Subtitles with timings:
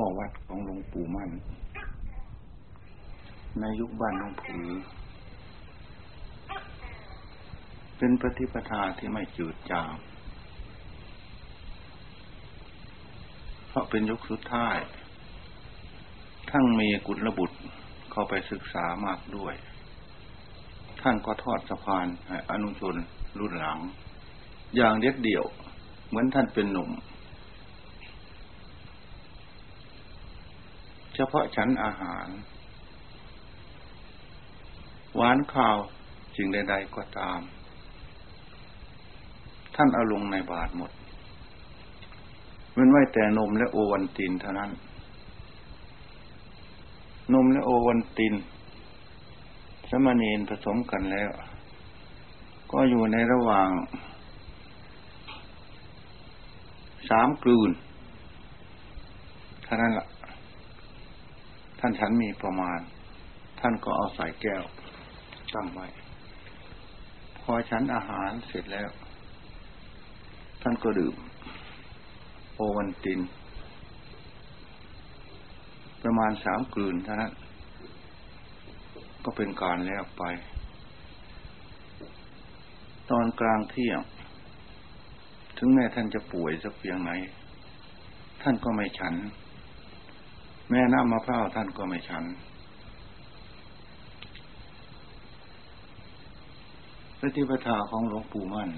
[0.00, 1.30] ข้อวัดของหลวงปู่มั่น
[3.60, 4.68] ในยุคบ้านหลวงผือ
[7.98, 9.92] เป็นปฏิปทาที่ไม่จืดจาง
[13.68, 14.76] เพราะเป็นยุคสุดท้าย
[16.50, 17.58] ทั้งมีกุลบุตร
[18.10, 19.54] เข้าไปศึกษามากด้วย
[21.00, 22.96] ท่านก็ทอดสะพานให้อนุชน
[23.38, 23.78] รุ่นหลัง
[24.76, 25.44] อย่างเด็ดเดี่ยว
[26.08, 26.90] เหมือนท่านเป็นหนุ่ม
[31.20, 32.28] เฉพาะชั้นอาหาร
[35.16, 35.76] หวานข้าว
[36.36, 37.40] สิ่งใด ๆก็ตาม
[39.74, 40.90] ท่านเอาลงในบาทหมด
[42.74, 44.70] เว้นไว้แต่นมและโอวันตินเท่านั้น
[47.34, 48.34] นมและโอวันติน
[49.90, 51.30] สมณีนผสมกันแล้ว
[52.72, 53.70] ก็อยู่ในระหว่าง
[57.08, 57.70] สามกลืน
[59.64, 60.17] เท่านั้นละ่ะ
[61.78, 62.80] ท่านฉันมีประมาณ
[63.60, 64.64] ท่านก็เอาใส่แก้ว
[65.54, 65.86] ตั้งไว้
[67.42, 68.90] พอฉันอาหารเสร็จแล้ว
[70.62, 71.14] ท่านก็ดื่ม
[72.54, 73.20] โอวันติน
[76.02, 77.32] ประมาณสามกลืนเท่านั้น
[79.24, 80.24] ก็เป็นการแล้วไป
[83.10, 84.00] ตอนกลางเที่ยง
[85.58, 87.10] ถึงแม้ท่านจะป่วยสักเพียงไหน
[88.42, 89.14] ท่านก็ไม่ฉัน
[90.70, 92.24] แม่น้ำมะพร้าวท่านก็ไม่ฉัน
[97.20, 98.70] ปฏิปทาของหลวงปู่มั่น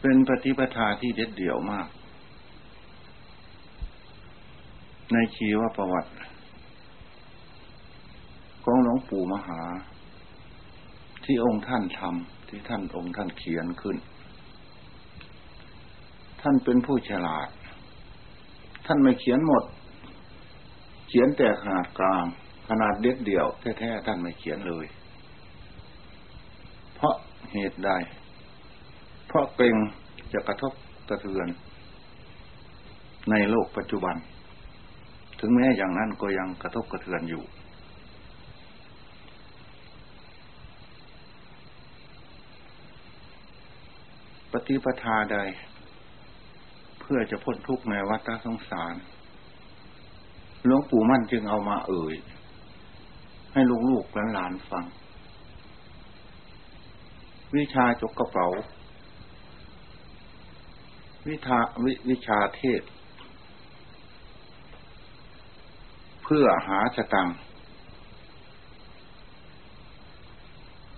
[0.00, 1.88] เป็นปฏิปทาที่เด็ดเดี่ยวมาก
[5.12, 6.10] ในชีวประวัติ
[8.64, 9.60] ของหลวงปู่มหา
[11.24, 13.96] ที่องค์ท่านทำที่ท่านองค์ท่านเขียนขึ้น
[16.40, 17.48] ท่านเป็นผู้ฉลาด
[18.86, 19.62] ท่านไม่เขียนหมด
[21.08, 22.24] เขียนแต่ขนาดกลาง
[22.68, 23.46] ขนาดเด็ดเดี่ยว
[23.78, 24.86] แท้ๆท่านไม่เขียนเลย
[26.94, 27.14] เพราะ
[27.52, 27.90] เหตุใด
[29.26, 29.76] เพราะเกรง
[30.32, 30.72] จะกระทบ
[31.08, 31.48] กระเทือน
[33.30, 34.16] ในโลกปัจจุบัน
[35.38, 37.42] ถึงแม้อย่างนั้นก็ยังกระทบกระเทือนอยู่
[44.52, 45.38] ปฏิปทาใด
[47.02, 48.94] เพื่อจะพ้นทุกข์ในวัฏสงสาร
[50.64, 52.14] หลวงปู่มั่นจึงเอามาเอ่ย
[53.52, 54.84] ให้ลูกๆหลานฟัง
[57.56, 58.48] วิชาจกกระเป๋า
[61.28, 62.82] วิชาวิวิชาเทศ
[66.24, 67.28] เพื่อหาสตัง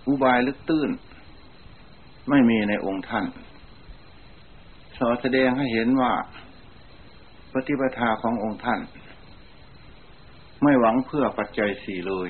[0.07, 0.89] อุบายลึกตื้น
[2.29, 3.25] ไม่มีในองค์ท่าน
[4.97, 6.13] สอแสดงให้เห็นว่า
[7.53, 8.79] ปฏิปทาขององค์ท่าน
[10.63, 12.29] ไม่หวังเพื่อปัจจัยสี่เลย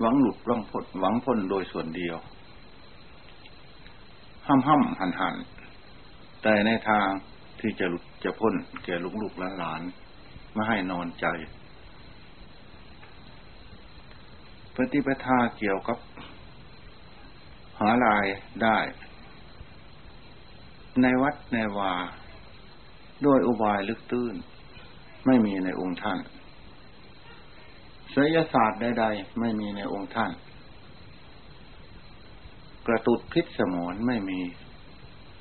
[0.00, 2.16] หวังหลุดหวังพ้นหวังพ้นโดยส่วนเดียว
[4.46, 5.34] ห้ามห้ามหันหัน
[6.42, 7.06] แต่ในทาง
[7.60, 8.54] ที่จะหลุดจะพ้น
[8.84, 9.82] แก่ลุกลูกหลานหลาน
[10.52, 11.26] ไม่ให้นอนใจ
[14.74, 15.98] ปฏิปทาเกี่ยวกับ
[17.80, 18.26] หาลาย
[18.62, 18.78] ได้
[21.02, 21.92] ในวัดในวา
[23.26, 24.34] ด้วยอุบายลึกตื้น
[25.26, 26.18] ไม่มีในองค์ท่าน
[28.14, 30.30] ศิลศาสตร์ใดๆ ไม่มีในองค์ท่าน
[32.86, 34.40] กระตุดพิษสมอนไม่มี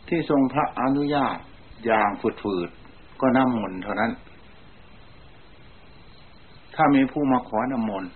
[0.07, 1.37] ที่ทรงพระอนุญาต
[1.85, 2.09] อย่าง
[2.41, 4.11] ฝืดๆก็น้ำมนต์เท่านั้น
[6.75, 8.11] ถ้ามีผู้มาขอน้ำมนต์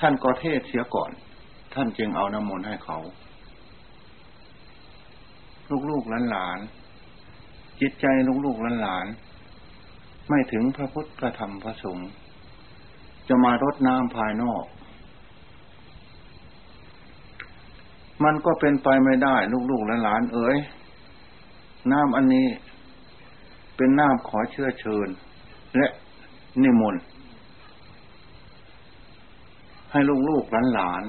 [0.00, 1.10] ท่านก็เทศเสียก่อน
[1.74, 2.98] ท่านจึงเอาน้ำมนต์ให้เขา
[5.90, 8.06] ลูกๆหลานๆจิตใจ
[8.44, 12.08] ลูกๆหลานๆไม่ถึงพระพุทธพระธรรมพระสงฆ์
[13.28, 14.64] จะมารดน้ำภายนอก
[18.24, 19.36] มันก็เป็นไปไม่ได้
[19.70, 20.56] ลูกๆหลานๆเอ๋ย
[21.92, 22.46] น้ำอันนี้
[23.76, 25.08] เป็นน้ำขอเชื่อเชิญ
[25.76, 25.86] และ
[26.62, 27.02] นิมนต์
[29.92, 31.08] ให้ลูกๆหลานๆ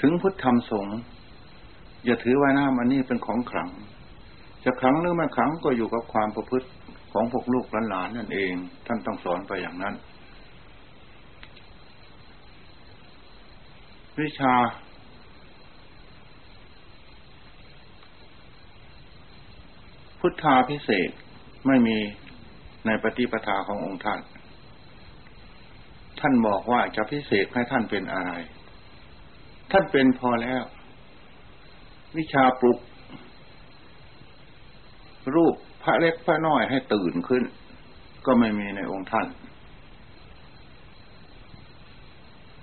[0.00, 0.98] ถึงพุทธธรรมสงฆ์
[2.04, 3.70] อย่าถือว่าน้ำอันนี้เป็นของขลัง
[4.64, 6.68] จะขลังหรือไม่ขลังก็อยู่กับความประพฤติ
[7.12, 8.52] ของพวกลูกหลานนั่นเอง
[8.86, 9.94] ท่านต้องสอนไปอย่างนั้น
[14.20, 14.54] วิชา
[20.20, 21.10] พุทธาพิเศษ
[21.66, 21.98] ไม่มี
[22.86, 24.20] ในปฏิปทาขององค์ท่าน
[26.20, 28.32] ท่านบอกว่าจะพิเศษให้ท่านเป็นอะไร
[29.70, 30.62] ท่านเป็นพอแล้ว
[32.18, 32.78] วิชาปลุก
[35.34, 37.42] รูปพระเล็กพระน้อยให้ตื่นขึ้น
[38.26, 39.26] ก็ไม่มีในองค์ท่าน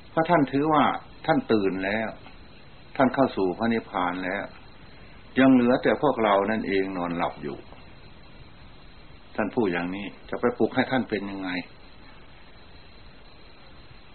[0.09, 0.83] เพราะท่านถือว่า
[1.25, 2.09] ท่านตื่นแล้ว
[2.95, 4.43] ท่านเข้าสู่พระนิพพานแล้ว
[5.39, 7.57] ยังเหลือแต่พวกเรานั่นเองนอนหลับอยู่
[9.35, 11.49] ท่านพูดอย่างนี้จะไปปลุกให้ท่านเป็นยังไง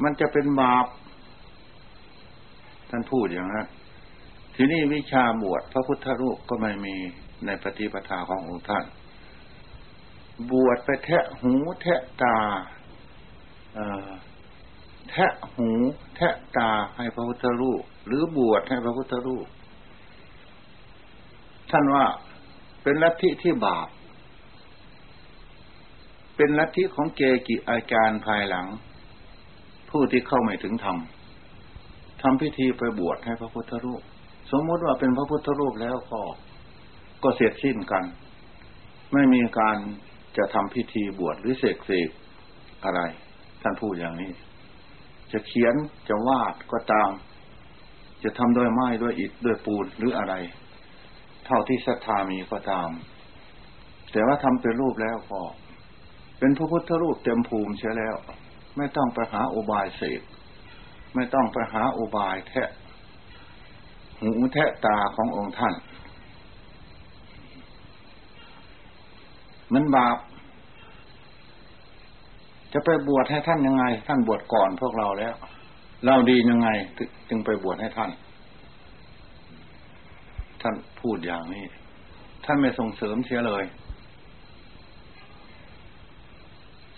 [0.03, 0.87] มันจะเป็นบาป
[2.91, 3.67] ท่านพูดอย่างนั้น
[4.57, 6.97] ทีนี้วิชาบวชพระพุทธรูปก็ไม่มี
[7.47, 8.85] ในปฏิปทาขององค์ท่าน
[10.51, 12.39] บวชไปแทะหูแทะตา
[15.11, 15.71] แทะหู
[16.17, 19.47] แทะตาให้พระพุทธรูป หรือบวชให้พระพุทธรูป
[21.71, 22.05] ท่านว่า
[22.83, 23.89] เป็นลัทธิที่บาป
[26.37, 28.67] เป็นลัทธิของเกกิอาจารย์ภายหลัง
[29.91, 30.99] ผู้ที่เข้าไม่ถึงธรรม
[32.23, 34.03] ทำพิธีไปบวชให้พระพุทธรูป
[34.61, 36.23] มมติว่าเป็นพระพุทธรูปแล้วก็
[37.23, 38.05] ก็เสร็จสิ้นกัน
[39.13, 39.77] ไม่มีการ
[40.37, 42.09] จะทำพิธีบวชหรือเสกเสก
[42.85, 43.01] อะไร
[43.63, 44.33] ท่านพูดอย่างนี้
[45.33, 45.75] จะเขียน
[46.09, 47.11] จะวาดก็ตาม
[48.23, 50.35] จะทำด้วยไม้ด้วยอิฐด้วยปูนหรืออะไร
[51.47, 52.91] เท่าที่ศรัทธามีก็ตาม
[54.13, 55.41] แต่ว่าทำเป็นรูปแล้วก็
[56.39, 58.17] เป็นพระพุทธรูปเต็มภูมิเสียแล้ว
[58.77, 60.23] ไม่ต้องไปหาอุบายเสก
[61.15, 62.69] ไม่ต้องไปหาอุบายแทะ
[64.25, 65.75] หูแทะตาขององค์ท่าน
[69.73, 70.17] มันบาป
[72.73, 75.35] จะไปบวชให้ท่านยังไง ท่านบวชก่อนพวกเราแล้ว
[76.07, 76.69] เราดียังไง
[77.29, 78.11] จึงไปบวชให้ท่าน
[80.63, 81.65] ท่านพูดอย่างนี้
[82.45, 83.65] ท่านไม่ส่งเสริมเสียเลย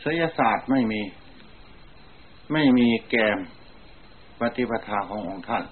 [0.02, 1.00] ศิลศาสตร์ไม่มี
[2.52, 3.38] ไม่มีแกม
[4.40, 5.64] ปฏิปทาขององค์ท่าน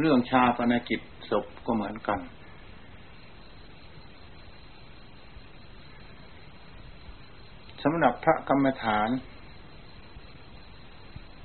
[0.00, 1.00] เรื่องชาปนกิจ
[1.30, 2.20] ศพก็เหมือนกัน
[7.82, 9.08] สำหรับพระกรรมฐาน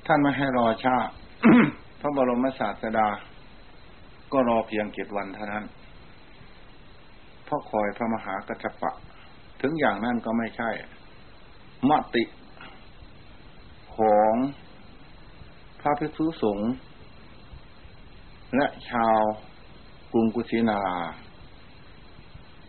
[0.06, 0.96] ท่านไม่ให้รอชา
[2.00, 3.08] พระบรมศาสดา
[4.32, 5.64] ก็รอเพียงเจ็ดวันเท่านั้น
[7.44, 8.90] เพราะคอยพระมหากัจจปะ
[9.60, 10.70] ถึงอย่างนั้นก็ไม่ใช่
[11.90, 12.24] มติ
[13.96, 14.34] ของ
[15.80, 16.70] พระภิกษุสงฆ์
[18.54, 19.18] และชาว
[20.12, 20.98] กรุงกุสินารา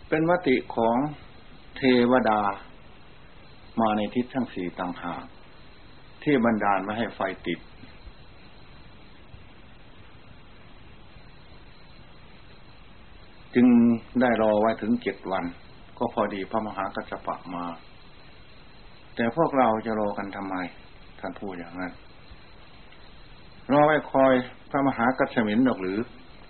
[0.10, 0.98] เป็นมติของ
[1.78, 1.82] เท
[2.12, 2.42] วดา
[3.80, 5.24] มาในทิศทั้งสี่ต่างหาก
[6.24, 7.60] ที่บันดาลไม่ให้ไฟติด
[13.56, 13.68] จึง
[14.22, 15.46] ได้รอไว้ถึงเจ็ดวัน
[15.98, 17.66] ก็พอดีพระมหากัจจปะมา
[19.16, 20.56] แต่พวกเราจะรอกันทำไม
[21.20, 21.92] ท่านพูดอย่างนั้น
[23.72, 24.34] รอไว้คอย
[24.70, 25.98] พระมหากัจฉมินดอกหรือ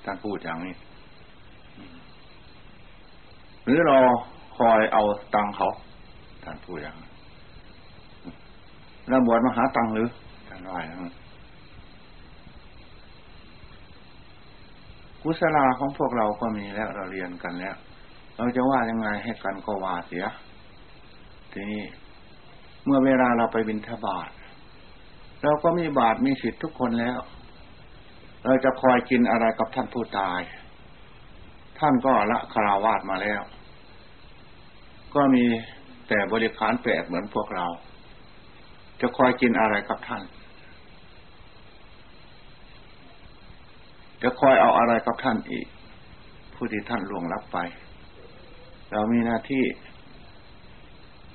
[0.06, 0.75] ท่านพูดอย่างนี้
[3.64, 4.00] หรือรอ
[4.58, 5.04] คอยเอา
[5.36, 5.69] ตังเขา
[6.44, 7.10] ท่านพูดอย่างนี้
[9.10, 10.08] แล้วบวชมหาตังหรือ
[10.48, 11.12] ท่านว่าอย่างนั้
[15.22, 17.75] กุศลาของพวกเราก็มีแล้วเราเรียนกันแล้ว
[18.38, 20.25] เราจะว่ายังไงให้กันก็ว่าเสีย
[21.54, 21.84] ทีนี้
[22.86, 24.30] เมื่อเวลาเราไปบินทบาท
[25.44, 27.20] เราก็มีบาตมีสิทธิ์ทุกคนแล้ว
[28.66, 30.39] จะคอยกินอะไรกับท่านผู้ตาย
[31.80, 33.42] ท่านก็ละคาราวาสมาแล้ว
[35.16, 35.46] ก็มี
[36.08, 37.68] แต่บริการแปดเหมือนพวกเรา
[39.01, 40.24] จะคอยกินอะไรกับท่าน
[44.24, 45.68] จะคอยเอาอะไรกับท่านอีก
[46.54, 47.58] ผู้ที่ท่านล่วงลับไป
[48.92, 49.66] เรามีหน้าที่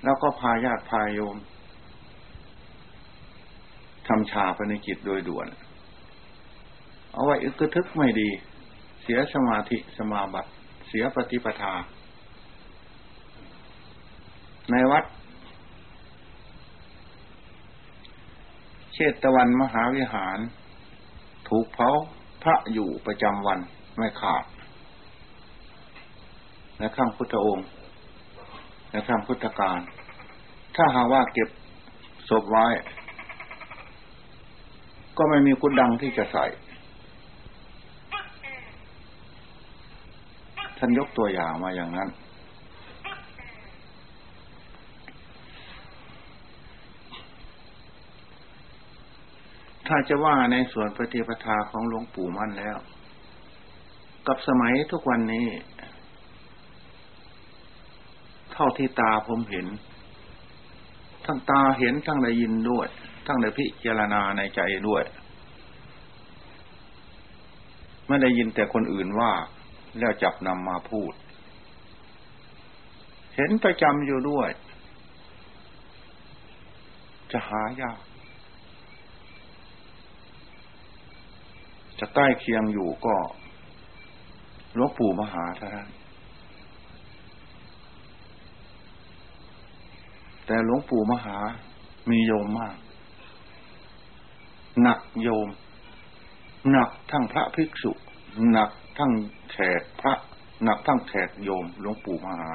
[0.05, 1.37] แล้วก็พาญาติพาโยม
[4.09, 5.49] ทำชาปนกิจโดยด่วน
[7.13, 8.29] เอาไว้อึกทึกไม่ดี
[9.03, 10.51] เสียสมาธิสมาบัติ
[10.89, 11.75] เสียปฏิปทา
[14.71, 15.05] ในวัด
[18.93, 20.39] เชตวันมหาวิหาร
[21.49, 21.89] ถูกเผา
[22.43, 23.59] พระอยู่ประจำวัน
[23.97, 24.45] ไม่ขาด
[26.79, 27.67] ในข้างพุทธองค์
[28.91, 29.81] ในข้างพุทธการ
[30.77, 31.49] ถ้าหาว่าเก็บ
[32.29, 32.67] ศพไว้
[35.17, 36.47] ก็ไม่มีกุดดังที่จะใส่
[40.85, 42.09] ท่านยกตัวอย่างมาอย่างนั้น
[49.87, 52.77] ถ้าจะว่าในส่วนปฏิปทาของหลวงปู่มั่นแล้ว
[54.27, 55.47] กับสมัยทุกวันนี้
[58.53, 59.67] เท่าที่ตาผมเห็น
[61.25, 62.87] ทั้งตาเห็นทั้งได้ยินด้วย
[63.27, 65.03] ทั้งในพิจารณาในใจด้วย
[68.09, 69.33] ไม่ได้ยินแต่คนอื่นว่า
[69.99, 71.13] แล้วจับนำมาพูด
[73.37, 74.51] เห็นประจำอยู่ด้วย
[77.33, 77.99] จะหายาก
[81.99, 83.17] จะใกล้เคียงอยู่ก็
[84.75, 85.89] หลวงปู่มหาเท่านั้น
[90.47, 91.37] แต่หลวงปู่มหา
[92.11, 92.77] มีโยมมาก
[94.83, 95.49] หนักโยม
[96.71, 97.93] หนักทั้งพระภิกษุ
[98.53, 99.13] หนัก ทั้ง
[99.51, 100.15] แขกพระ
[100.65, 102.53] หนักทั้งแขกโยมหลวงปู่มหา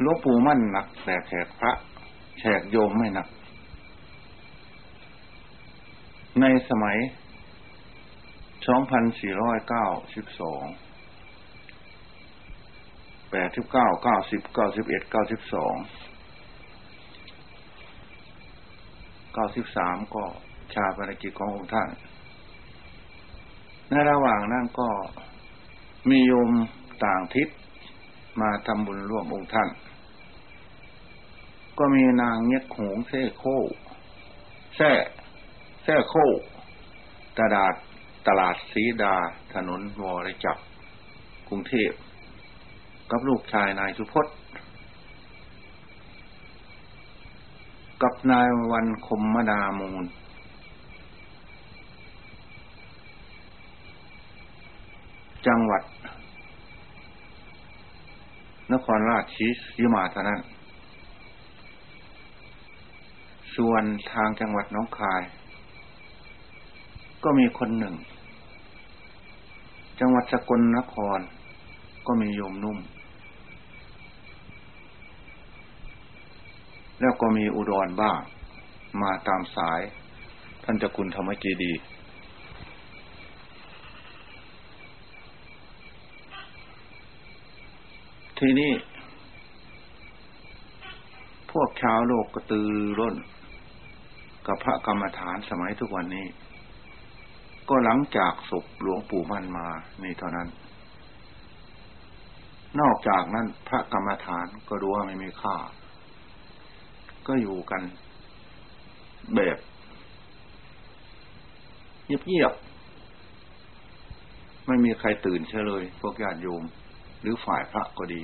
[0.00, 1.72] หลวงปู่มั่นหนัก แต่แขกพระ
[2.38, 3.28] แขกโยมไม่หนัก
[6.40, 6.98] ในสมัย
[8.66, 10.64] สองพันสี่ร้อยเก้าสิบสอง
[13.30, 15.74] แปดสิบเก้าเก้าสิบเก้าสิบเอ็ดเก้าสิบสอง
[19.34, 20.24] เก้าสิบสามก็
[20.74, 21.88] ชาปนกิจขององค์ท่าน
[23.92, 24.88] ในระหว่างนั้นก็
[26.10, 26.50] มีโยม
[27.04, 27.48] ต่างทิศ
[28.40, 29.68] มาทำบุญร่วมองค์ท่าน
[31.78, 33.44] ก็มีนางเงียกหงเซ่โค
[34.76, 34.92] แซ่
[35.84, 36.14] แซ่โค
[37.36, 37.74] ตาดาด
[38.26, 39.14] ตลาดสีดา
[39.54, 40.62] ถนนวอรจักร
[41.48, 41.92] กรุงเทพ
[43.10, 44.34] กับลูกชายนายสุพจน์
[48.02, 50.04] กับนายวันคมมดามูล
[55.46, 55.82] จังหวัด
[58.72, 59.24] นครราช
[59.74, 60.40] สีมาเท่านั้น
[63.56, 65.22] ส่วนทางจังหวัดน้องคาย
[67.24, 67.94] ก็มีคนหนึ่ง
[70.00, 71.20] จังหวัดสกลนคร
[72.06, 72.78] ก็มีโยมนุ่ม
[77.00, 78.18] แล้วก็มีอุดรบ้าง
[79.02, 79.80] มาตามสาย
[80.64, 81.72] ท่านเจ้าคุณธรรมเจดี
[88.44, 88.72] ทีนี้
[91.52, 93.16] พวกชาวโลกกระตือร้น
[94.46, 96.26] กับพระกรรมฐานสมัยทุกวันนี้
[97.68, 99.66] ก็หลังจากศพหลวงปู่มั่นมา
[100.02, 100.48] นี่เท่านั้น
[102.80, 105.56] นอกจากนั้นพระกรรมฐานก็รู้ว่าไม่มีค่า
[107.26, 107.82] ก็อยู่กัน
[109.36, 109.56] แบบ
[112.06, 116.64] เงียบๆไม่มีใครตื่นเชเลย พวกญาติโยม
[117.22, 118.22] หรือฝ่ายพระก็ดี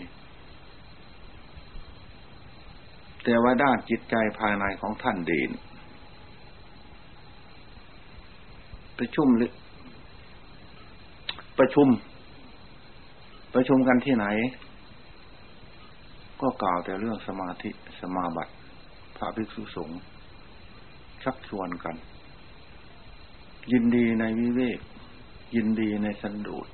[3.25, 5.51] แต่ว่าด้านจิตใจภายในของท่านเด่น
[8.99, 9.53] ประชุมหรือ
[11.59, 11.89] ประชุม
[13.55, 14.27] ประชุมกันที่ไหน
[16.41, 18.53] ก็กล่าวแต่เรื่องสมาธิสมาบัติ
[19.17, 20.01] พระภิกษุสงฆ์
[21.23, 21.97] ชักชวนกัน
[23.73, 24.81] ยินดีในวิเวก
[25.55, 26.67] ยินดีในสันโดษ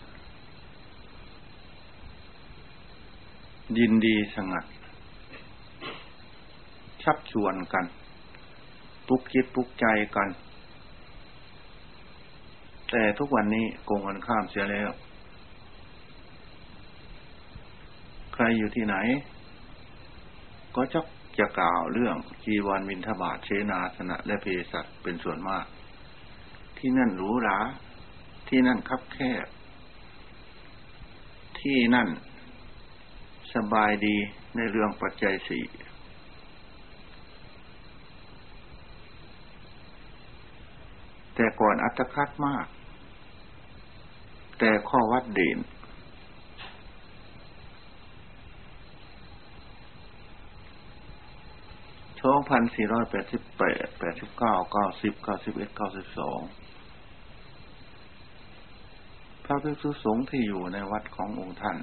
[3.78, 4.64] ยินดีสงัด
[7.02, 7.84] ชักชวนกัน
[9.06, 10.28] ปุกคิดปุกใจกัน
[12.90, 14.90] แต่ทุกวันนี้โกงกันข้ามเสียแล้ว
[18.34, 18.96] ใครอยู่ที่ไหน
[20.74, 21.06] ก็ชัก
[21.38, 25.64] จะกล่าวเรื่องจีวรมินทบาทเชนาสนะและเพศัตเป็นส่วนมาก
[26.78, 27.58] ที่นั่นหรูหรา
[28.48, 29.46] ที่นั่นคับแคบ
[31.60, 32.08] ที่นั่น
[33.54, 34.16] สบายดี
[34.56, 35.64] ในเรื่องปัจจัยสี่
[41.34, 42.66] แต่ก่อนอัตคัดมาก
[44.58, 45.58] แต่ข้อวัดเด่น
[52.22, 56.40] สองพันสี่ร้อยแปดสิบแปดแปดสิบเก้าเก้าสิบเก้าสิบเอ็ดเก้าสิบสอง
[59.44, 61.76] พระภิกษุสงฆ์ที่อยู่ในวัดขององค์ท่าน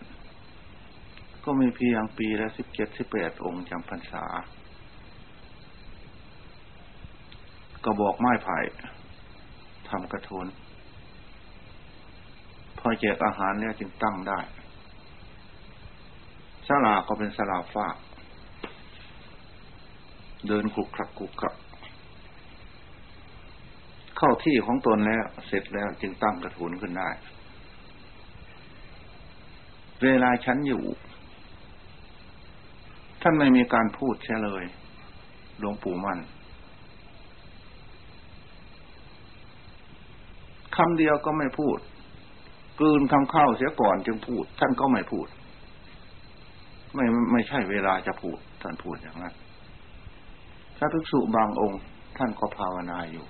[1.46, 4.26] ก็มีเพียงปีละสิบเจ็ดสิบแปดองค์จำพรรษา
[7.84, 8.58] ก็บอกไม้ไผ่
[9.90, 10.48] ทำกระทน
[12.80, 14.40] พอแจกอาหารเนี่ยจึงตั้งได้
[16.68, 17.96] สลาก็เป็นสลาฝาก
[20.48, 21.56] เดินคุกคักคุกคัก
[24.18, 27.10] เข้าที่ของตนแล้ว เสร็จแล้วจึงตั้งกระถุนขึ้นได้
[30.04, 30.84] เวลาฉันอยู่
[33.22, 34.64] ท่านไม่มีการพูดใช่เลย
[35.60, 36.20] หลวงปู่มั่น
[40.76, 41.78] คำเดียวก็ไม่พูด
[42.80, 45.28] กลืนคำเข้าเสียก่อนจึงพูด ท่านก็ไม่พูด
[46.96, 49.34] ไม่ไม่ใช่เวลาจะพูด ท่านพูดอย่างนั้น
[50.78, 51.82] พระภิกษุบางองค์
[52.18, 53.26] ท่านก็ภาวนาอยู่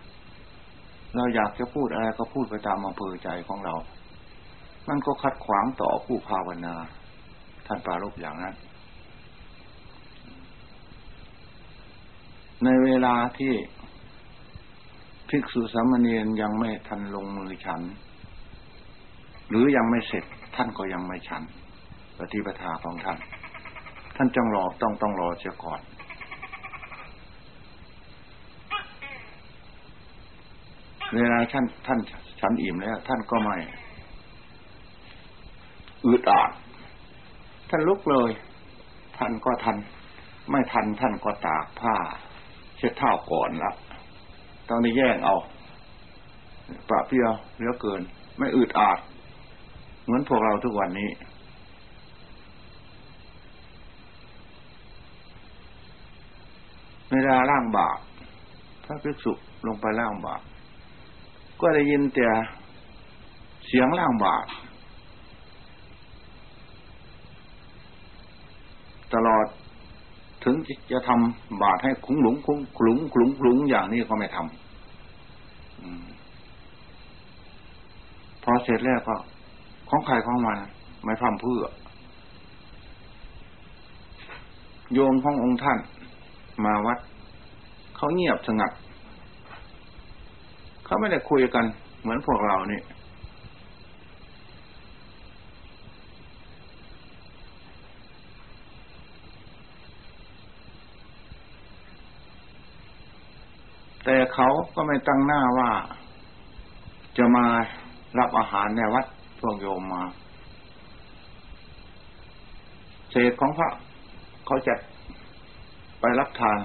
[1.15, 3.75] เราอยากจะพูดอะไรก็พูดไปตามอำเภอใจของเรา
[4.87, 6.75] มันก็ขัดขวางต่อผู้ภาวนา
[7.67, 8.55] ท่านปรารบอย่างนั้น
[12.65, 13.53] ในเวลาที่
[15.29, 17.81] ภิกษุสามเณรยังไม่ทันลงมือฉัน
[19.49, 20.23] หรือยังไม่เสร็จ
[20.55, 21.43] ท่านก็ยังไม่ฉัน
[22.17, 23.17] ปฏิปทาของท่าน
[24.15, 25.81] ท่านจงรอต้องต้องรอเสียก่อน
[31.15, 31.99] เวลาท่านท่าน
[32.41, 33.57] ฉันอิ่มแล้ว ท่านก็ไม่
[36.05, 36.51] อึดอัด
[37.69, 38.31] ท่านลุกเลย
[39.17, 39.77] ท่านก็ทัน
[40.51, 41.95] ไม่ทันท่านก็ตากผ้า
[42.81, 43.71] เช็ดเท้าก่อนละ
[44.69, 45.35] ต้องได้แย่งเอา
[46.89, 48.01] ปะเพียวเหลือเกิน
[48.37, 48.99] ไม่อึดอัด
[50.03, 51.09] เหมือนพวกเราทุกวันนี้
[57.11, 57.97] เวลาล่างบาป
[58.85, 59.33] พระภิกษุ
[59.67, 60.41] ลงไปล่างบาป
[61.61, 62.29] ก็ได้ยินแต่
[63.67, 64.45] เสียงล่างบาป
[69.13, 69.45] ตลอด
[70.43, 70.55] ถึง
[70.91, 74.51] จะทำบาตรให้คุ้งหลุงคุ้งขลุงขลุงขลุงอย่างนี้ก็ไม่ทำ
[78.43, 79.15] พอเสร็จแล้วก็
[79.89, 80.57] ของใครของมัน
[81.05, 81.63] ไม่ทำเพื่อ
[84.93, 85.79] โยมขององค์ท่าน
[86.65, 86.97] มาวัด
[87.95, 88.71] เขาเงียบสงัด
[90.85, 91.65] เขาไม่ได้คุยกัน
[92.01, 92.81] เหมือนพวกเรานี่
[104.05, 105.71] แต่เขาก็ไม่ตั้งหน้าว่า
[107.17, 107.45] จะมา
[108.19, 109.05] รับอาหารในวัด
[109.39, 110.03] พวกโยมมา
[113.11, 113.71] เศษของพระ
[114.45, 114.73] เขาจะ
[115.99, 116.57] ไปรับทาน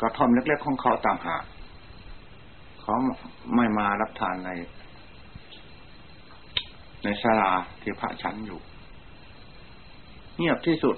[0.00, 1.44] กระท่อมเล็กๆของเขาต่างหาก
[2.80, 2.94] เขา
[3.56, 4.50] ไม่มารับทานใน
[7.04, 8.60] ในศาลาที่พระชั้นอยู่
[10.36, 10.96] เงียบที่สุด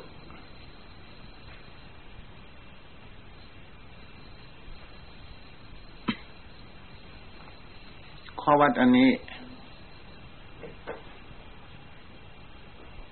[8.47, 9.11] ข้อวัดอันนี้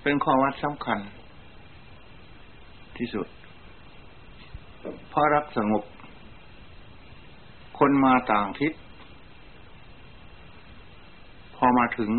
[0.01, 0.99] เป็นข้อวัดสำคัญ
[2.97, 3.27] ที่สุด
[5.09, 5.83] เพราะรักสงบ
[7.79, 8.73] คนมาต่างทิศ
[11.55, 12.11] พอมาถึง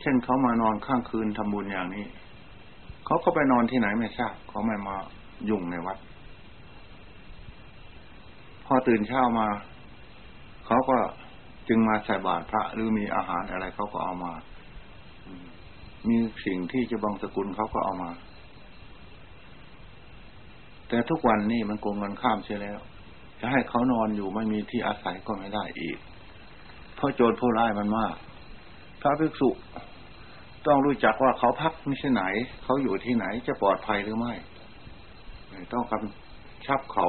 [0.00, 2.06] เช่นเขามานอนข้างคืนทำบุญอย่างนี้
[3.06, 4.96] เขาก็ไปนอนที่ไหนไม่ทราบ เขาไม่มา
[5.48, 5.98] ยุ่งในวัด
[8.64, 9.48] พอตื่นเช้ามา
[10.70, 10.98] เขาก็
[11.68, 14.32] จึงมาใส่บาตรพระหรือมีอาหารอะไรเขาก็เอามา
[16.08, 18.10] มีสิ่งที่จะบังสกุลเขาก็เอามา
[20.88, 22.78] แต่ทุกวันนี้มันโกงเงินข้ามเสียแล้ว
[23.40, 25.98] จะให้เขานอนอยู่ไม่มีที่อาศัยก็ไม่ได้อีก
[26.96, 28.14] เพราะโจรผู้ร้ายมันมาก
[29.00, 29.50] พระภิกษุ
[30.66, 32.22] ต้องรู้จักว่าเขาพักไม่ใช่ไหน
[32.64, 34.32] เขาอยู่ที่ไหนจะปลอดภัยหรือไม่
[35.72, 37.06] ต้องกำชับเขา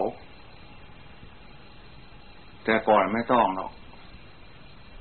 [2.65, 3.71] แต่ก่อนไม่ต้องหรอก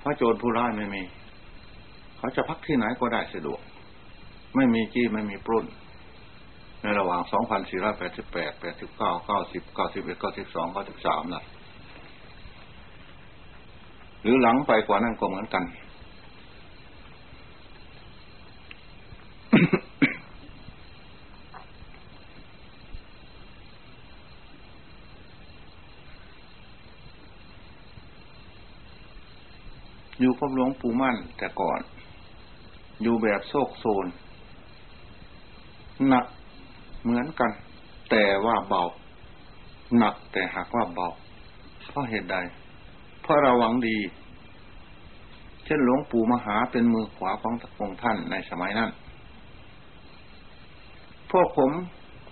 [0.00, 1.02] เพราะโจรผู้ร้ายไม่มี
[2.18, 3.60] เขาจะพักที่ไหนก็ได้สะดวก
[4.56, 5.66] ไม่มีจี้ไม่มีปล้น
[6.82, 11.44] ในระหว่างสองพันสี่ร้อยแปดสิบแปดแปดสิบเก้าเก้าสิบเก้าสิบเอ็ดเก้าสิบสองเก้าสิบสามน่ะ
[14.22, 15.64] หรือหลังไปกว่านั้นก็เหมือนกัน
[30.20, 31.80] อยู่กับหลวงปู่มั่นแต่ก่อน
[33.02, 34.06] อยู่แบบโซกโซน
[36.08, 36.26] หนัก
[37.02, 37.50] เหมือนกัน
[38.10, 38.82] แต่ว่าเบา
[39.98, 41.06] หนักแต่หากว่าเบา
[41.88, 42.36] เพราะเหตุใด
[43.22, 43.98] เพราะเราหวังดี
[45.64, 48.90] เช่นหลวงปู่มหาเป็นมือขวาขององค์ท่านในสมัยนั้น
[51.30, 51.70] พวกผม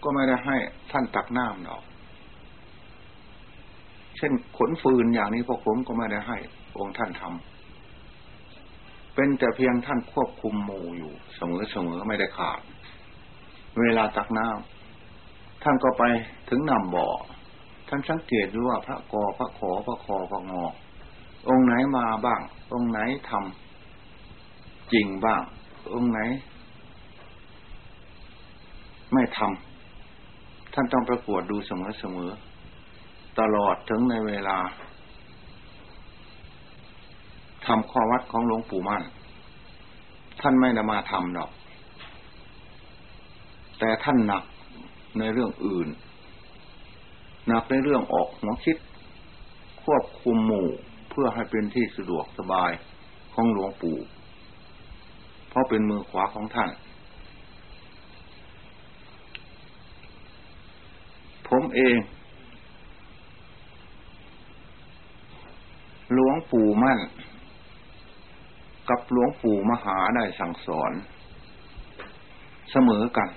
[0.03, 0.57] ก็ไม่ได้ให้
[0.91, 1.83] ท่านตักน้ำดอก
[4.17, 6.37] เช่นขนฟืนอย่างนี้พวกผมก็ไม่ได้ให้
[6.79, 7.58] องค์ท่านทำ
[9.21, 12.61] เป็นแต่เพียงท่านควบคุมหมู่อยู่ เสมอเสมอไม่ได้ขาด
[13.81, 16.03] เวลาตักน้ำท่านก็ไป
[16.49, 17.09] ถึงนำบ่อ
[17.89, 20.65] ท่านสังเกตดูว่าพระกอพระขอพระคอพระงอ
[21.49, 22.41] องค์ไหนมาบ้าง
[22.73, 22.99] องค์ไหน
[23.31, 25.43] ทำจริงบ้าง
[25.95, 26.21] องค์ไหน
[29.13, 32.31] ไม่ทำท่านต้องประกวดดูเสมอเสมอ
[33.39, 34.59] ตลอดถึงในเวลา
[37.69, 39.03] ทำข้อวัดของหลวงปู่มั่น
[40.41, 41.51] ท่านไม่ได้มาทำหรอก
[43.79, 44.45] แต่ท่านหนัก
[45.19, 45.89] ในเรื่องอื่น
[47.49, 50.69] หนักในเรื่องออกหัวคิดคควบคุมหมู่
[51.11, 52.71] เพื่อให้เป็นที่สะดวกสบาย
[53.35, 53.99] ของหลวงปู่
[55.49, 56.71] เพราะเป็นมือขวาของท่าน
[61.49, 61.97] ผมเอง
[66.15, 66.99] หลวงปู่มั่น
[68.91, 70.93] กับหลวงปู่มหาได้สั่งสอน
[72.71, 73.29] เสมอกัน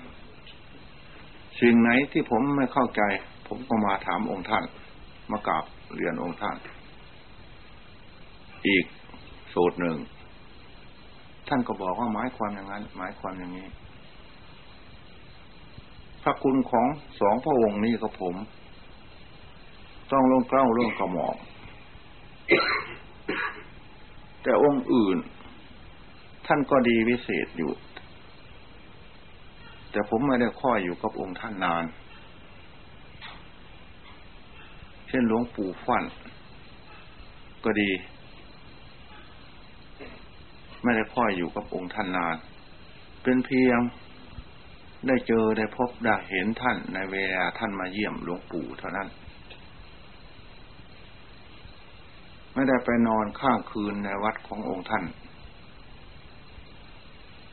[1.60, 3.02] สิ่งไหนที่ผมไม่เข้าใจ
[3.48, 4.64] ผมก็มาถามองค์ท่าน
[5.30, 6.56] มากราบเรียนองค์ท่าน
[8.68, 8.84] อีก
[9.54, 9.96] สูตรหนึ่ง
[11.48, 13.68] ท่านก็บอกว่าหมายความอย่างนั้น หมายความอย่างนี้
[16.22, 16.86] พระคุณของ
[17.20, 18.34] สองพระองค์นี้กับผม
[20.12, 21.36] ต้องลงเกล้าเรื่องกระหม่อม
[24.42, 25.16] แต่องค์อื่น
[26.46, 27.72] ท่านก็ดีวิเศษอยู่
[29.90, 31.84] แต่ผมไม่ได้ค่อยอยู่กับองค์ท่านนาน
[35.08, 36.04] เช่นหลวงปู่ฟั่น
[37.64, 37.90] ก็ดี
[40.82, 42.36] ไม่ได้ค่อยอยู่กับองค์ท่านนาน
[43.22, 43.78] เป็นเพียง
[45.06, 49.08] ได้เจอได้พบได้เห็นท่านในเวลาท่านมาเยี่ยมหลวงปู่เท่านั้น
[52.54, 55.04] ไม่ได้ไปนอนข้างคืนในวัดขององค์ท่าน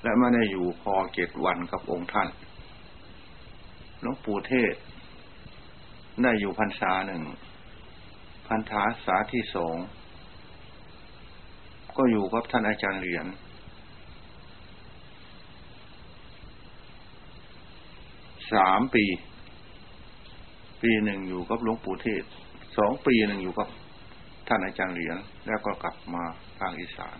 [0.03, 2.29] และไม่ได้อยู่พอเจ็ดวันกับองค์ท่าน
[4.01, 4.75] หลวงปู่เทศ
[6.23, 7.23] ได้อยู่พรรษาหนึ่ง
[8.47, 9.75] พรรษาสาที่สอง
[11.97, 13.27] ก็อยู่กับท่านอาจารย์เหรียญ
[18.53, 19.05] สามปี
[20.81, 22.23] ปีหนึ่งอยู่กับหลวงปู่เทศ
[22.77, 23.67] สองปีหนึ่งอยู่กับ
[24.47, 26.23] ท่านอาจารย์เหรียญแล้วก็กลับมา
[26.59, 27.17] ทางอีสาน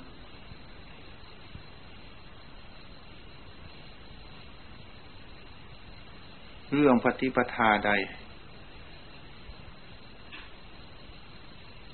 [6.74, 7.92] เรื่องปฏิปทาใด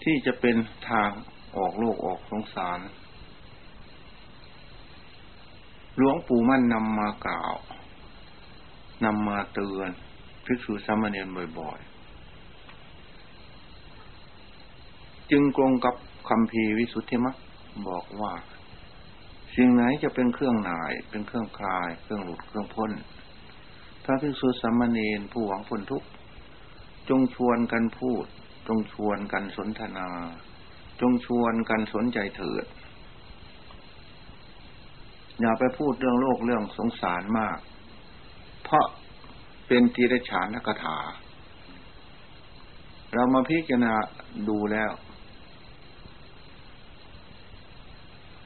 [0.03, 0.55] ที่จะเป็น
[0.89, 1.09] ทาง
[1.55, 2.79] ออกโลกออกสงสาร
[5.97, 7.55] หลวงปู่มั่นนำมากล่าว
[9.05, 9.89] นำมาเตือน
[10.45, 11.27] ภิกษุสามเณร
[11.59, 11.89] บ่อยๆ
[15.31, 15.95] จึงกรงกับ
[16.29, 17.35] คำพีวิสุทธิมัก
[17.87, 18.33] บอกว่า
[19.55, 22.91] สิ่งไหนจะเป็นเครื่องหน่าย เป็นเครื่องคลาย เครื่องหลุดเครื่องพ้น
[24.05, 26.07] พระภิกษุสามเณรผู้หวังพ้นทุกข์
[27.09, 28.25] จงชวนกันพูด
[28.67, 30.07] จงชวนกันสนทนา
[31.01, 32.65] จงชวนกันสนใจเถิด
[35.39, 37.57] อย่าไปพูดเรื่องโลกเรื่องสงสารมาก
[38.63, 38.85] เพราะ
[39.67, 40.97] เป็นตีรฉานกถา
[43.13, 43.93] เรามาพิจารณา
[44.49, 44.91] ดูแล้ว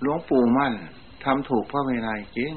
[0.01, 0.73] หลวงปู่มั่น
[1.23, 2.53] ทำถูกพระเวไนยจริง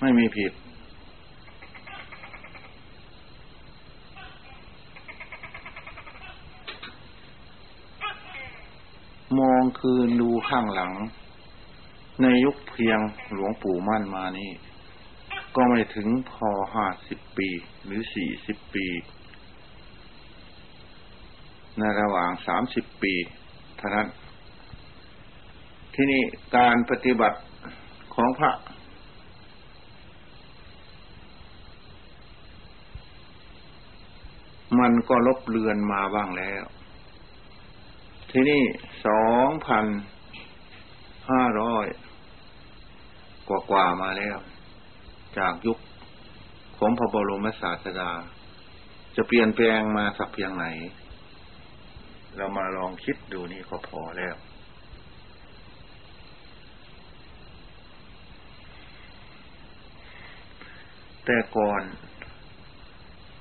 [0.00, 0.52] ไม่มีผิด
[9.38, 10.92] มองคืนดูข้างหลัง
[12.22, 12.98] ในยุคเพียง
[13.32, 14.50] หลวงปู่มั่นมานี่
[15.56, 17.48] ก็ไม่ถึงพอห้าสิบปี
[17.84, 18.86] หรือสี่สิบปี
[21.78, 23.14] ในระหว่างสามสิบปี
[23.76, 24.08] เท่านั้น
[25.94, 26.22] ที่นี่
[26.56, 27.38] การปฏิบัติ
[28.14, 28.52] ของพระ
[34.78, 36.64] มันก็ลบเลือนมาบ้างแล้ว
[38.30, 38.62] ที่นี่
[39.06, 39.86] สองพัน
[41.30, 41.86] ห้าร้อย
[43.48, 44.38] กว่ากว่ามาแล้ว
[45.38, 45.78] จากยุค
[46.78, 48.10] ของพระบรมศาสดา
[49.16, 50.66] จะเปลี่ยนแปลงมาสักเพียงไหน
[52.36, 54.36] เรามาลองคิดดูนี่ก็พอแล้ว
[61.24, 61.82] แต่ก่อน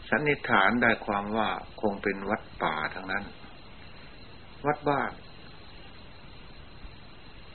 [0.10, 1.50] สันนิษฐานได้ความว่า
[1.82, 3.24] คงเป็นวัดป่าทั้งนั้น
[4.65, 5.12] วัดบ้าน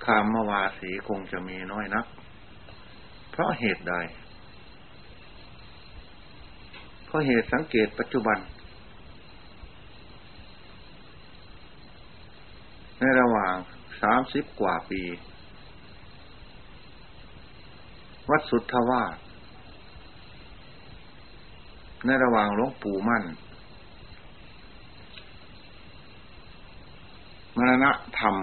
[0.05, 2.07] คามวาสีคงจะมีน้อยนัก
[3.31, 3.95] เพราะเหตุใด
[7.07, 8.39] เพราะเหตุสังเกตปัจจุบัน
[12.99, 13.55] ในระหว่าง
[14.03, 15.03] สามสิบกว่าปี
[18.31, 19.17] วัดสุทธวาส
[22.07, 23.25] ในระหว่างหลวงปู่มั่น
[27.57, 28.35] มรณะธรรม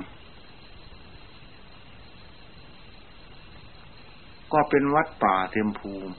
[4.53, 6.13] ก็เป็นวัดป่าเทมภูมิ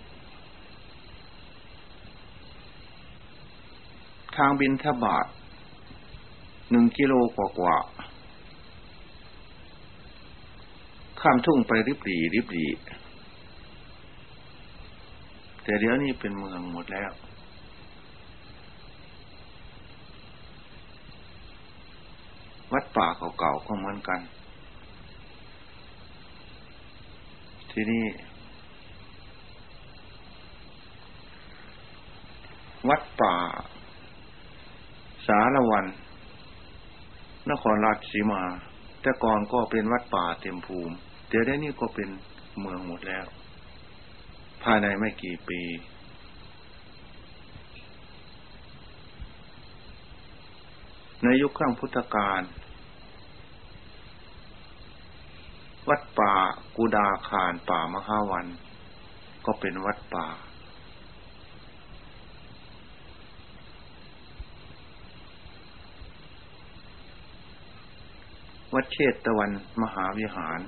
[4.36, 5.26] ทางบินทบาท
[6.70, 7.76] หนึ่งกิโลกว่ากว่า
[11.20, 12.66] ข้ามทุ่งไปริบหรีริบหรี
[15.62, 17.10] แต่เดี๋ยวนี้เป็นเมืองหมดแล้ว
[22.72, 23.06] วัดป่า
[23.38, 24.20] เก่าๆก็เหมือนกัน
[27.70, 28.06] ที่นี่
[32.88, 33.34] วัดป่า
[35.26, 35.86] สารวัน
[37.50, 38.42] นครราชสีมา
[39.00, 40.94] แต่ก่อนก็เป็นวัดป่าเต็มภูมิ
[41.28, 42.08] เดี๋ยวนี้ก็เป็น
[42.60, 43.26] เมืองหมดแล้ว
[44.62, 45.60] ภายในไม่กี่ปี
[51.24, 52.40] ในยุคข้างพุทธกาล
[55.90, 56.34] วัดป่า
[56.76, 58.46] กุดาคารป่ามหาวัน
[59.46, 60.26] ก็เป็นวัดป่า
[68.74, 69.50] วัดเชตตะวัน
[69.82, 70.60] มหาวิหาร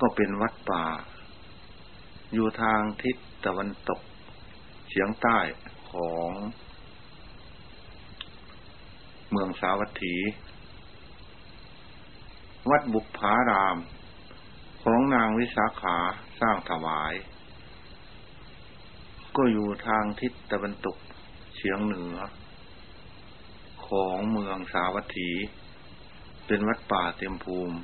[0.00, 0.84] ก็เป็นวัดป่า
[2.34, 4.00] อยู่ทางทิศตะวันตก
[4.88, 5.38] เฉียงใต้
[5.92, 6.30] ของ
[9.30, 10.16] เมืองสาวัตถี
[12.70, 13.78] วัดบุพาราม
[14.82, 15.98] ของนางวิสาขา
[16.40, 17.14] สร้างถวาย
[19.36, 20.96] ก็อยู่ทางทิศตะวันตก
[21.54, 22.16] เฉียงเหนือ
[23.86, 25.30] ของเมืองสาวัตถี
[26.46, 27.76] เป็นวัดป่าเต็มภูมิ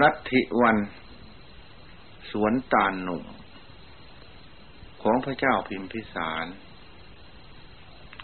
[0.00, 0.76] ลัทธิวัน
[2.30, 3.24] สวนตาลหนุ่ม
[5.02, 6.46] ของพระเจ้าพิมพิสาร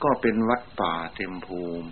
[0.02, 1.88] ก็เป็นวัดป่าเต็มภูมิ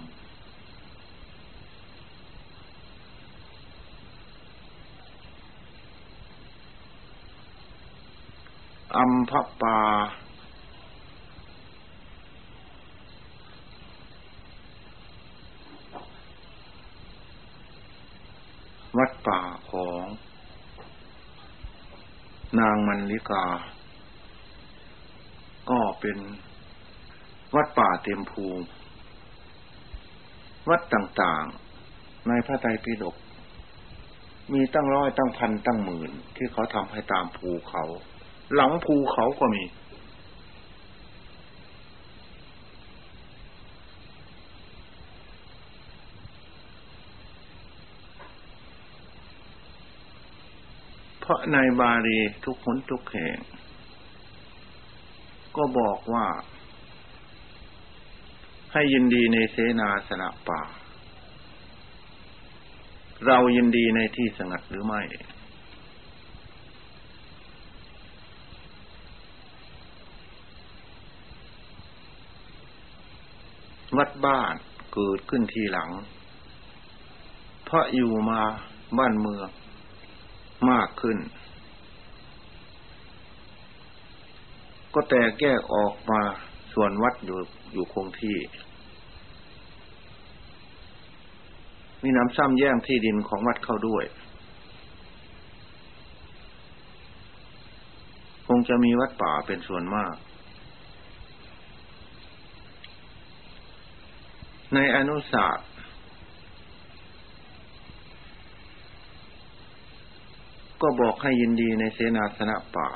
[8.96, 9.78] อัมพปา
[18.98, 20.04] วัดป่าของ
[22.58, 23.46] นางมันลิกา
[25.70, 26.18] ก็เป็น
[27.54, 28.64] วัดป่าเต็มภูมิ
[30.68, 33.16] วัดต่างๆ ในพระไตรปิฎก
[34.52, 37.84] มีตั้งร้อยตั้งพันตั้งหมื่นที่เขาทำให้ตามภูเขา
[38.54, 39.64] หลังภูเขาก็มี
[51.20, 53.38] เพราะในบาลีทุกคนทุกแห่ง
[55.56, 56.26] ก็บอกว่า
[58.72, 60.60] ให้ยินดีในเสนาสนะป่า
[63.26, 65.02] เรายินดีในที่สงัดหรือไม่
[73.96, 74.54] วัดบ้าน
[74.94, 75.90] เกิดขึ้นทีหลัง
[77.64, 78.40] เพราะอยู่มา
[78.98, 79.48] บ้านเมือง
[80.70, 81.18] มากขึ้น
[84.94, 86.20] ก็แต่แก้ออกมา
[86.72, 87.38] ส่วนวัดอยู่
[87.72, 88.36] อยู่คงที่
[92.02, 94.04] มีน้ำซ้ำแย่งที่ดินของวัดเข้าด้วย
[98.46, 100.14] คงจะมีวัดป่าเป็นส่วนมาก
[104.74, 105.68] ในอนุศาสตร์
[110.82, 112.88] ก็บอกให้ยินดีในเสนาสนะป่า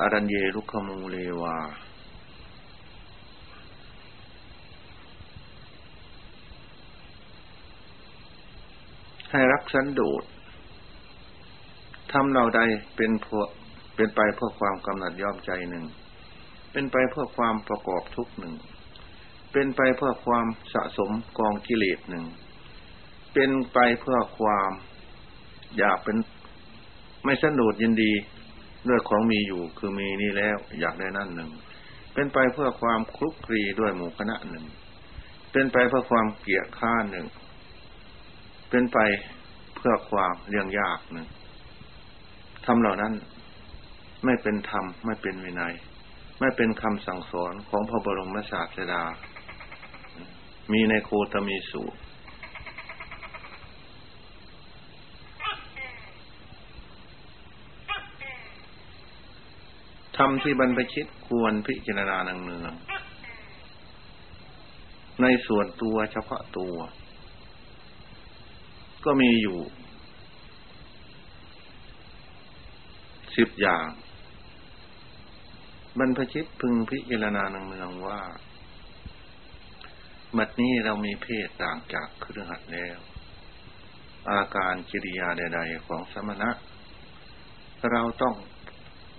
[0.00, 1.56] อารัญเยลุคมูเลวา
[9.30, 10.24] ให้รักสันโดษ
[12.12, 12.60] ทำเราใด
[12.96, 13.40] เป็นพว
[13.96, 15.84] เป็นไปเพื่อความกำหนัดยอมใจหนึ่ง
[16.72, 18.54] เป็นไปเพื่อความประกอบทุกหนึ่ง
[19.56, 22.24] เป็นไปเพื่อความสะสมกองกิเลสหนึ่ง
[23.32, 24.70] เป็นไปเพื่อความ
[25.78, 26.16] อยากเป็น
[27.24, 28.12] ไม่สนุดยินดี
[28.88, 31.50] ด้วยของมีอยู่คือมีนี่แล้ว อยากได้นั่นหนึ่ง
[32.14, 34.64] เป็นไปเพื่อความคลุกคลีด้วยหมู่คณะหนึ่ง
[35.52, 37.26] เป็นไปเพื่อความเกียดข้าหนึ่ง
[38.70, 38.98] เป็นไป
[39.76, 41.26] เพื่อความเลี้ยงยากหนึ่ง
[42.66, 43.12] ทำเหล่านั้น
[44.24, 45.74] ไม่เป็นธรรม ไม่เป็นวินัย
[46.40, 49.02] ไม่เป็นคำสั่งสอนของพระบรมศาสดา
[50.72, 51.98] มีในโคตมีสูตร
[60.16, 62.74] ทำที่บรรพชิตควรพิจารณานังเนือง
[65.22, 66.76] ในส่วนตัวเฉพาะตัว
[69.04, 69.58] ก็มีอยู่
[73.36, 73.86] สิบอย่าง
[75.98, 78.20] บรรพชิตพึงพิจารณานังเนืองว่า
[80.38, 82.98] บัดนี้เรามีเพศต่างจากเครือขัดแล้ว
[84.30, 86.50] อาการกิริยาใด ๆ ของสมณะ
[87.90, 88.34] เราต้อง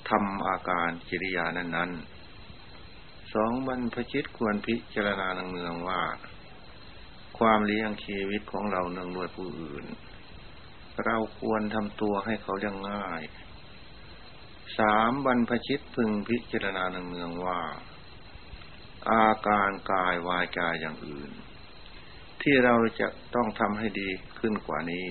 [0.09, 1.91] ทำอาการกิริยานั้น
[2.63, 6.03] ๆ สองบรรพชิตควรพิจารณาเนืองว่า
[7.37, 9.85] ความเลี้ยงชีวิตของเราเนื่องด้วยผู้อื่น
[11.05, 13.21] เราควรทำตัวให้เขายังง่าย
[14.77, 17.59] สามบรรพชิตพึงพิจารณาเนืองๆว่า
[19.11, 21.31] อาการกายวายกายอย่างอื่น
[22.41, 25.07] ที่เราจะต้องทำให้ดีขึ้นกว่านี้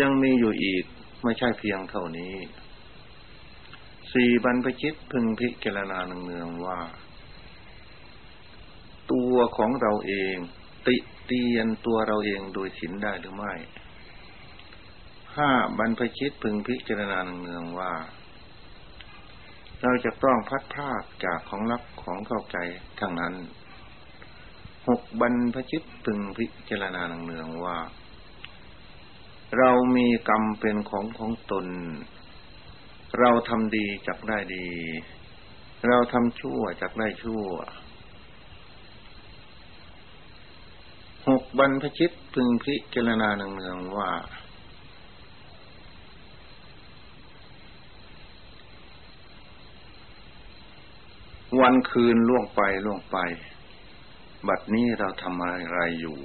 [0.00, 0.84] ยังมีอยู่อีก
[1.22, 2.34] ไม่ใช่เพียงเท่านี้
[4.12, 6.80] สี่บรรพชิตพึงพิจารณาเนืองๆว่า
[9.12, 10.36] ตัวของเราเอง
[10.86, 13.54] ติเตียนตัวเราเองโดยศีลได้หรือไม่
[15.36, 17.92] ห้าบรรพชิตพึงพิจารณาเนืองว่า
[19.82, 22.56] เราจะต้องพัดพากจากของรักของเข้าใจ
[22.98, 23.34] ทั้งนั้น
[24.88, 27.78] หกบรรพชิตพึงพิจารณาเนืองว่า
[29.58, 31.66] เรามีกรรมเป็นของของตน
[33.20, 34.68] เราทำดีจักได้ดี
[35.88, 37.46] เราทำชั่วจักได้ชั่ว
[41.28, 44.10] หกบรรพชิตพึงพิจารณาเนืองว่า
[51.60, 53.16] วันคืนล่วงไปล่วงไป
[54.48, 56.16] บัดนี้เราทำอะไรอยู่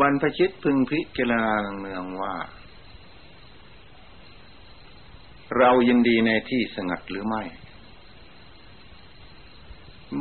[0.00, 2.34] บรรพชิตพึงพิจารณาเนืองว่า
[5.58, 7.42] เรายินดีในที่สงัดหรือไม่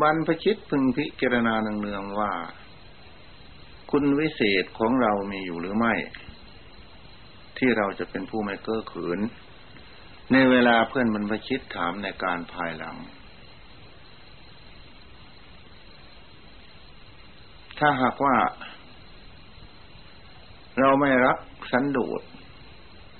[0.01, 2.33] บรรพชิตพึงพิจารณาเนืองว่า
[3.91, 5.93] คุณวิเศษของเรามีอยู่หรือไม่
[7.57, 9.19] ที่เราจะเป็นผู้ไม่เก้อขืน
[10.31, 12.95] ในเวลาเพื่อนบรรพชิตถามในการภายหลัง
[17.79, 18.37] ถ้าหากว่า
[20.79, 21.37] เราไม่รัก
[21.71, 22.21] สันโดษ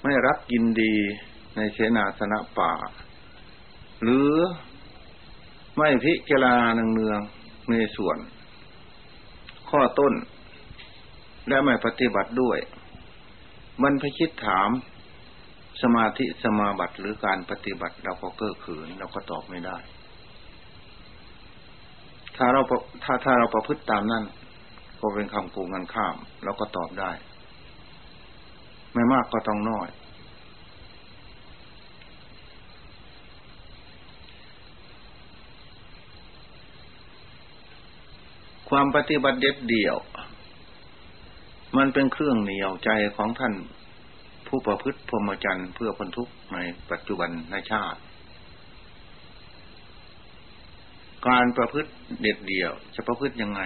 [0.04, 0.94] ไม่รักยินดี
[1.56, 2.72] ในเสนาสนะป่า
[4.04, 4.32] หรือ
[5.78, 7.20] ไม่พิจารณาเนือง
[7.72, 8.18] ในส่วน
[9.70, 10.14] ข้อต้น
[11.48, 12.58] และไม่ปฏิบัติด้วย
[13.82, 14.70] มันพิชิตถาม
[15.82, 19.78] สมาธิสมาบัติหรือการปฏิบัติเราก็เก้อขืนเราก็ตอบไม่ได้
[22.36, 22.62] ถ้าเรา
[23.04, 24.24] ถ้าถ้าเราประพฤติตามนั้น
[25.00, 27.12] ก็เป็นคำโกงกันข้ามเราก็ตอบได้
[28.94, 29.90] ไม่มากก็ต้องน้อย
[38.70, 39.98] ความปฏิบัติเด็ดเดี่ยว
[41.78, 43.54] มันเป็นเครื่องเหนียวใจของท่าน
[44.58, 46.58] ผู้ประพฤติพรหมจรรย์เพื่อพ้นทุกข์ใน
[46.92, 48.00] ปัจจุบันในชาติ
[51.28, 51.92] การประพฤติ
[52.22, 53.62] เด็ดเดี่ยว จะประพฤติยังไง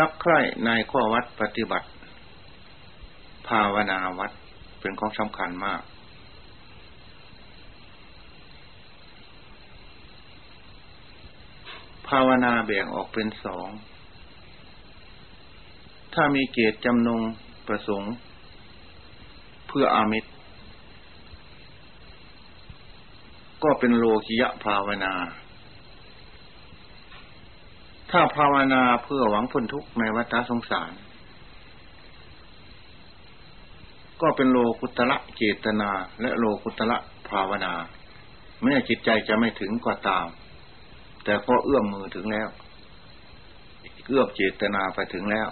[0.00, 1.88] รักใคร่ในข้อวัดปฏิบัติ
[3.48, 4.32] ภาวนาวัด
[4.80, 5.82] เป็นของสำคัญมาก
[12.08, 13.70] ภาวนาแบ่งออกเป็นสอง
[16.14, 17.20] ถ้ามีเกตจำนง
[17.68, 18.12] ประสงค์
[19.68, 20.30] เพื่ออามิตร
[23.62, 25.14] ก็เป็นโลกิยะภาวนา
[28.10, 30.92] ถ้าภาวนาเพื่อหวังพ้นทุกข์ในวัฏสงสาร
[34.20, 36.98] ก็เป็นโลกุตละเจตนา และโลกุตละ
[37.28, 37.72] ภาวนา
[38.62, 40.26] แม้จิตใจจะไม่ถึงก็ตาม
[41.24, 42.48] แต่ก็เอื้อมมือถึงแล้ว
[44.08, 45.48] เอื้อมเจตนาไปถึงแล้ว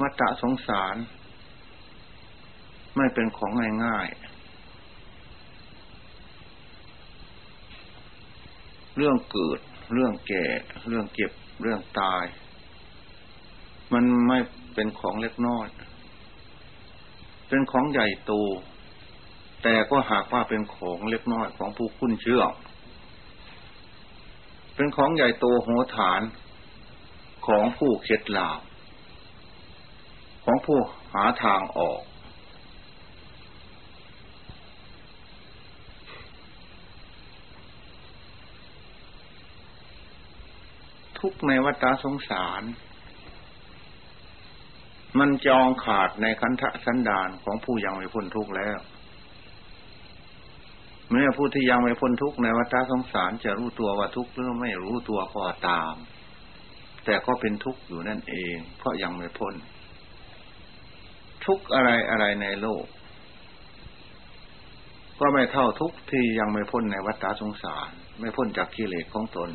[0.00, 0.96] วัฏสงสาร
[2.96, 3.50] ไม่เป็นของ
[3.84, 4.30] ง่ายๆ
[8.96, 9.58] เรื่องเกิด
[9.92, 10.44] เรื่องแก่
[10.88, 11.32] เรื่องเก็บ
[11.62, 12.24] เรื่องตาย
[13.92, 14.38] มันไม่
[14.74, 15.66] เป็นของเล็กน้อย
[17.48, 18.32] เป็นของใหญ่โต
[19.62, 22.42] แต่ก็หากว่าเป็นของเล็กน้อยของผู้คุ้นเชื่อ
[24.76, 26.22] เป็นของใหญ่โตโหฐาน
[27.46, 28.60] ของผู้เข็ดหลาบ
[30.44, 30.78] ของผู้
[31.14, 32.00] หาทางออก
[41.18, 42.62] ทุกในวัฏสงสาร
[45.18, 48.78] มันจองขาดในคันธสันดานของผู้ยังไม่พ้นทุกข์แล้ว
[51.10, 55.94] เมื่อผู้ที่ยังไม่พ้นทุกข์ในวัฏสงสารจะรู้ตัวว่าทุกข์หรือไม่รู้ตัวก็ตาม
[57.04, 59.54] แต่ก็เป็นทุกข์อยู่นั่นเองเพราะยังไม่พ้น
[61.50, 62.84] ทุกอะไรอะไรในโลก
[65.20, 67.90] ก็ไม่เท่าทุกที่ยังไม่พ้นในวัฏสงสาร
[68.20, 69.50] ไม่พ้นจากกิเลสของตน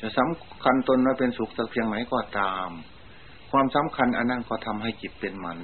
[0.00, 2.68] จะสำคัญตนว่าเป็นสุขสักเพียงไหนก็ตาม
[3.50, 5.58] ความสำคัญอันนั้นก็ทำให้จิตเป็นหมัน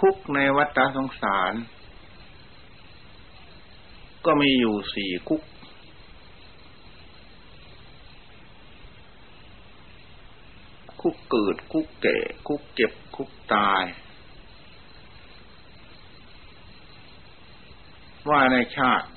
[0.00, 1.52] คุกในวัฏสงสาร
[4.24, 5.42] ก็มีอยู่สี่คุก
[11.00, 13.84] คุกเกิด คุกแก่ คุกเจ็บ คุกตาย
[18.28, 19.08] ว่าในชาติ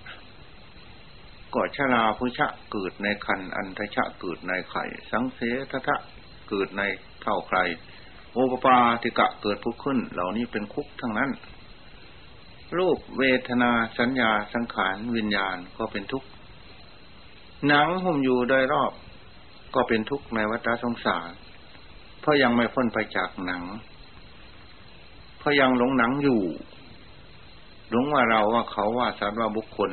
[1.53, 5.39] ก็ชราพุชะเกิดในคันอันทชะเกิดในไข่ สังเส
[5.71, 5.97] ทะ
[6.49, 6.81] เกิดใน
[7.21, 7.59] เท่าใคร
[8.33, 11.31] โอปปาติกะเกิดพุกขึ้น เหล่านี้เป็นคุกทั้งนั้น
[12.77, 16.27] รูปเวทนาสัญญาสังขารวิญญาณก็เป็นทุกข์
[17.67, 18.91] หนังหุ้มอยู่โดยรอบ
[19.75, 21.29] ก็เป็นทุกข์ในวัฏสงสาร
[22.19, 23.63] เพราะยังไม่พ้นไปจากหนัง
[25.37, 26.41] เพราะยังหลงหนังอยู่
[27.89, 29.91] หลงว่าเราว่าเขาว่าสัตว์ว่าบุคคล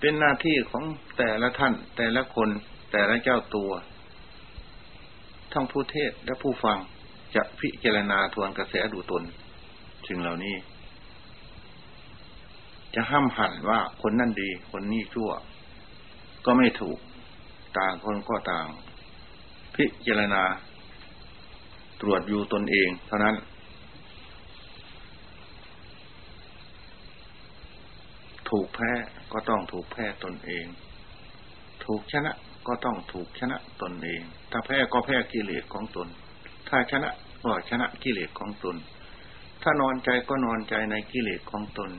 [0.00, 0.84] เป็นหน้าที่ของ
[1.18, 2.48] แต่ละท่าน แต่ละคน
[2.92, 3.70] แต่ละเจ้าตัว
[5.52, 6.78] ทั้งผู้เทศและผู้ฟัง
[7.34, 9.22] จะพิจารณาทวนกระแสดูตน
[10.06, 10.56] สิ่งเหล่านี้
[12.94, 15.30] จะห้ามหันว่าคนนั่นดี คนนี้ชั่ว
[16.44, 16.98] ก็ไม่ถูก
[17.78, 18.66] ต่างคนก็ต่าง
[19.76, 20.42] พิจารณา
[22.00, 23.36] ตรวจอยู่ตนเอง เท่านั้น
[28.50, 28.90] ถูกแพ้
[29.32, 30.64] ก็ต้องถูกแพ้ตนเอง
[31.84, 32.32] ถูกชนะ
[32.66, 36.08] ก็ต้องถูกชนะตนเอง ถ้าแพ้ก็แพ้กิเลสของตน
[36.68, 37.10] ถ้าชนะ
[37.44, 38.76] ก็ชนะกิเลสของตน
[39.62, 41.90] ถ้านอนใจก็นอนใจในกิเลสของตน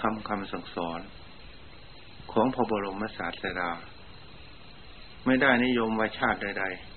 [0.00, 1.00] ทำคำสั่งสอน
[2.32, 3.70] ของพระบรมศาสดา
[5.26, 6.88] ไม่ได้นิยมว่าชาติใด ๆ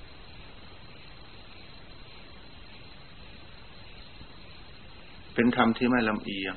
[5.34, 6.56] เป็นธรรมที่ไม่ลำเอียง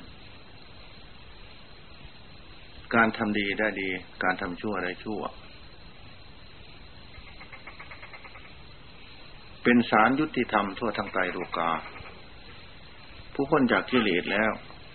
[2.95, 3.89] การทำดีได้ดี
[4.23, 5.21] การทำชั่วได้ชั่ว
[9.63, 11.71] เป็นสารยุติธรรมทั่วทั้งไตรโลกา
[13.33, 14.51] ผู้พ้นจากกิเลสแล้ว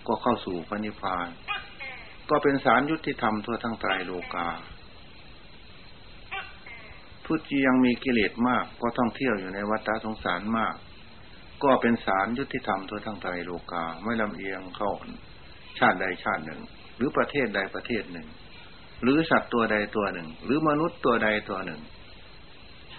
[0.07, 1.27] ก็เข้าสู่พระนิพพาน
[2.29, 4.47] ก็เป็นสารยุติธรรมทั่วทั้งไตรโลกา
[7.33, 10.75] ผู้ที่ยังมีกิเลสมาก ก็ต้องเที่ยวอยู่ในวัฏสงสารมาก
[11.63, 14.91] ก็เป็นสารยุติธรรมทั่วทั้งไตรโลกาไม่ลำเอียงเข้า
[15.79, 16.61] ชาติใดชาติหนึ่ง
[16.97, 18.27] หรือประเทศใดประเทศหนึ่ง
[19.01, 21.81] หรือสัตว์ตัวใดตัวหนึ่ง หรือมนุษย์ตัวใดตัวหนึ่ง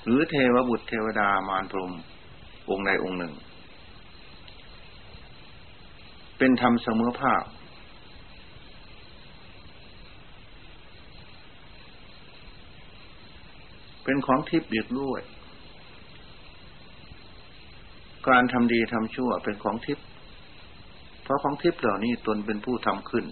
[0.07, 1.93] หรือเทวบุตรเทวดามารพรม
[2.71, 3.35] องค์ใดองค์หนึ่ง
[6.39, 7.43] เป็นธรรมเสมอภาค
[14.05, 15.21] เป็นของทิพย์อีกด้วย
[18.29, 20.05] การทำดีทำชั่วเป็นของทิพย์
[21.23, 23.25] เพราะของทิพย์เหล่านี้ตนเป็นผู้ทำขึ้น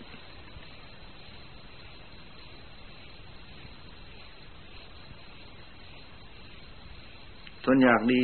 [7.65, 8.23] ตนอยากดี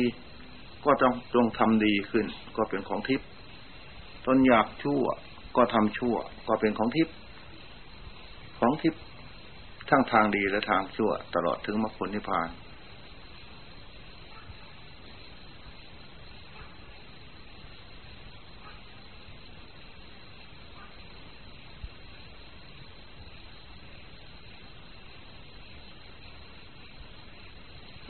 [0.85, 2.25] ก็ต้องจงทำดีขึ้น
[2.57, 3.27] ก็เป็นของทิพย์
[4.25, 5.03] ตนอยากชั่ว
[5.55, 6.15] ก็ทำชั่ว
[6.47, 7.13] ก็เป็นของทิพย์
[8.59, 9.01] ของทิพย์
[9.89, 12.49] ทั้งทางดีและทางชั่ว ตลอดถึงมรรคผลนิพพาน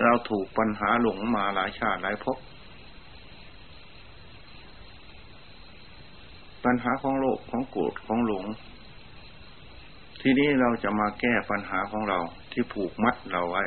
[0.03, 2.37] เราถูกปัญหาหลงมาหลายชาติหลายภพ
[6.65, 8.45] ปัญหาของโลกของโกรธของหลง
[10.21, 12.19] ทีนี้เราจะมาแก้ปัญหาของเรา
[12.51, 13.63] ที่ผูกมัดเราไว้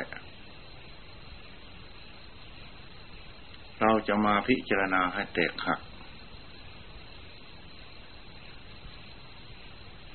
[3.81, 5.79] เราจะมาพิจารณาให้แตกหัก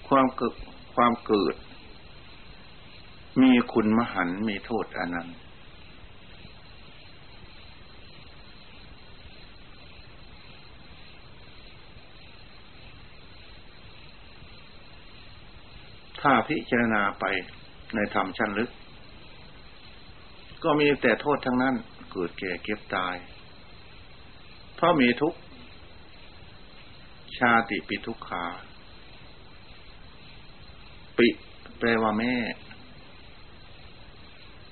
[0.09, 0.55] ความเกิด
[0.95, 1.55] ความเกิด
[3.43, 5.37] มีคุณมหันมีโทษอนันต์
[16.29, 17.25] ถ้าพิจารณาไป
[17.95, 18.71] ในธรรมชั้นลึก
[20.63, 21.75] ก็มีแต่โทษทั้งนั้น
[22.13, 23.17] เกิดแก่เก็บตาย
[24.75, 25.35] เพราะมีทุก
[27.39, 28.45] ชาติปิทุกขา
[31.19, 31.29] ปิ
[31.79, 32.35] แปลว่าแม่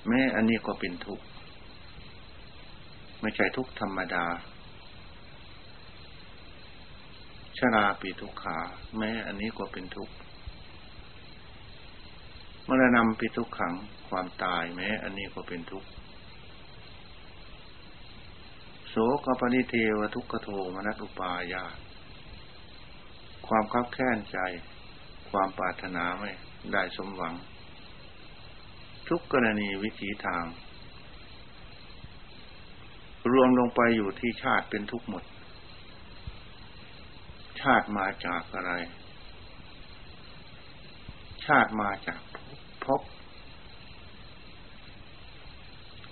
[0.07, 1.25] แม้อันนี้ก็เป็นทุกข์
[3.21, 4.25] ไม่ใช่ทุกข์ธรรมดา
[7.57, 8.57] ชราปีทุกขา
[8.97, 10.15] แม้อันนี้ก็เป็นทุกข์
[12.67, 13.73] มรณะปีทุกขัง
[14.09, 15.89] ความตายแม้ อันนี้ก็เป็นทุกข์
[18.89, 18.95] โส
[19.25, 21.65] กปนิเทวทุกขโทมนัตุปายา
[23.47, 24.37] ความคับแค้นใจ
[25.29, 26.31] ความปรารถนาไม่
[26.73, 27.33] ได้สมหวัง
[29.09, 30.43] ทุกกรณีวิถีทาง
[33.31, 35.23] รวมลงไปอยู่ที่ชาติเป็นทุกข์หมด
[37.61, 38.73] ชาติมาจากอะไร
[41.45, 42.21] ชาติมาจาก
[42.87, 43.01] พบ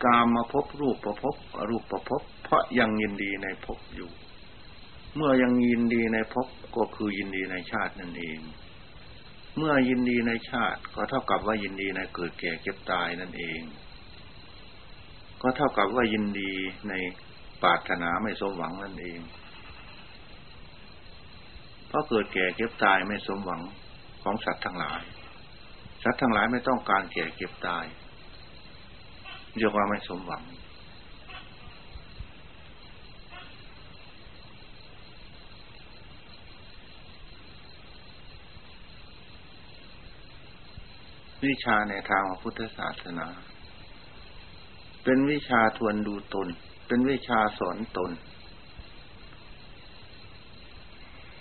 [0.03, 1.35] กามมาพบรูปประพบ
[1.69, 4.11] รูปประพบเพราะยังยินดีในพบอยู่
[5.15, 8.39] เมื่อยังยินดีในพบก็คือยินดีในชาตินั่นเอง
[9.57, 13.61] เมื่อยินดีในชาติก็เท่ากับว่ายินดีในเกิดแก่เก็บตายนั่นเอง
[15.41, 16.51] ก็เท่ากับว่ายินดี
[16.89, 16.93] ใน
[17.63, 19.19] ปาถนาไม่สมหวังนั่นเอง
[21.87, 23.61] เพราะเกิดแก่เก็บตายไม่สมหวัง
[24.23, 25.03] ของสัตว์ทั้งหลาย
[26.03, 27.85] สัตว์ทั้งหลายไม่ต้องการแก่เก็บตาย
[29.57, 30.43] เรียกว่าไม่สมหวัง
[41.45, 43.27] วิชาในทางพุทธศาสนา
[45.03, 46.47] เป็นวิชาทวนดูตน
[46.87, 48.11] เป็นวิชาสอนตน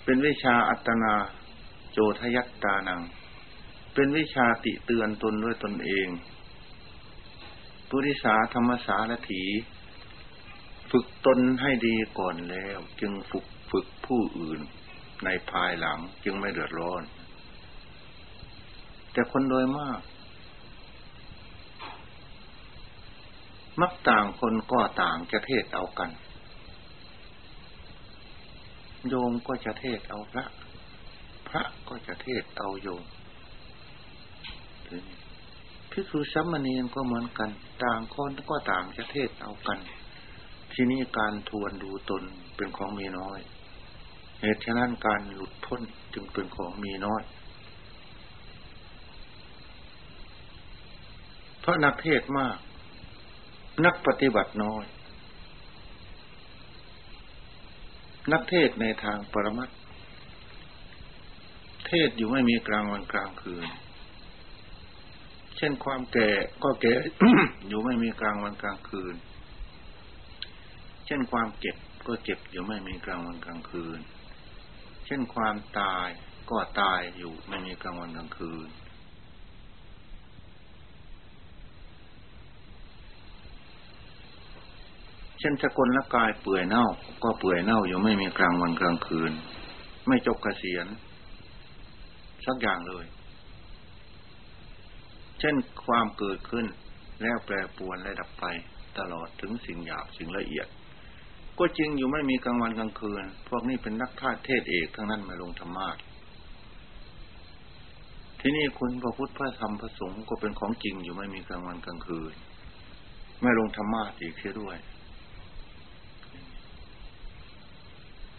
[0.03, 1.13] เป็นวิชาอัตนา
[1.91, 3.01] โจทยัตตานัง
[3.93, 6.07] เป็นวิชาติเตือนตนด้วยตนเอง
[7.89, 9.43] ปุริสาธรรมสารถี
[10.91, 14.59] ฝึกตนให้ดีก่อนแล้ว จึงฝึกฝึกผู้อื่น
[15.25, 17.03] ในภายหลังจึงไม่เดือดร้อน
[19.11, 20.01] แต่คนโดยมาก
[23.81, 26.09] มักต่างคนก็ต่างจะเทศเอากัน
[29.09, 30.45] โยมก็จะเทศเอาพระ
[31.47, 33.03] พระก็จะเทศเอาโยม
[35.91, 37.49] พิสุสัมมณีนก็เหมือนกัน
[37.83, 39.79] ต่างคนก็ต่างจะเทศเอากัน
[40.73, 42.23] ที่นี้การทวนดูตน
[42.55, 43.39] เป็นของมีน้อย
[44.41, 45.81] เหตุฉะนั้นการหลุดพ้น
[46.13, 47.21] จึงเป็นของมีน้อย
[51.59, 52.57] เพราะนักเทศมาก
[53.85, 54.83] นักปฏิบัติน้อย
[58.31, 59.69] นักเทศในทางปรมัต
[61.87, 63.65] เทศอยู่ไม่มีกลางวันกลางคืน
[65.65, 66.29] ช่นความแก่
[66.63, 66.93] ก็แก่
[67.67, 69.15] อยู่ไม่มีกลางวันกลางคืน
[71.05, 71.75] เช่นความเจ็บ
[72.07, 73.99] ก็เจ็บอยู่ไม่มีกลางวันกลางคืน
[75.05, 76.07] เช่นความตาย
[76.49, 78.67] ก็ตายอยู่ไม่มีกลางวันกลางคืน
[85.39, 86.85] เช่นสกลละกายเปื่อยเน่า
[87.23, 89.31] ก็เปื่อยเน่าอยู่ไม่มีกลางวันกลางคืน
[90.07, 90.87] ไม่จบเกษียณ
[92.45, 93.05] สักอย่างเลย
[95.43, 96.65] ช่นความเกิดขึ้น
[97.21, 98.45] แล้วแปรปวนและดับไป
[98.97, 100.67] ตลอดถึงสิ่งหยาบสิ่งละเอียด
[101.59, 105.89] ก็จริงอยู่ไม่มีกลางวันกลางคืน พวกนี้เป็นนักทาเทศเอกทั้งนั้นมาลงธรรมะ
[108.39, 112.33] ที่นี่คุณพระพุทธพระธรรมพระสงฆ์ก็เป็นของจริงอยู่ไม่มีกลางวันกลางคืน
[113.41, 114.77] ไม่ลงธรรมะอีกเสียด้วย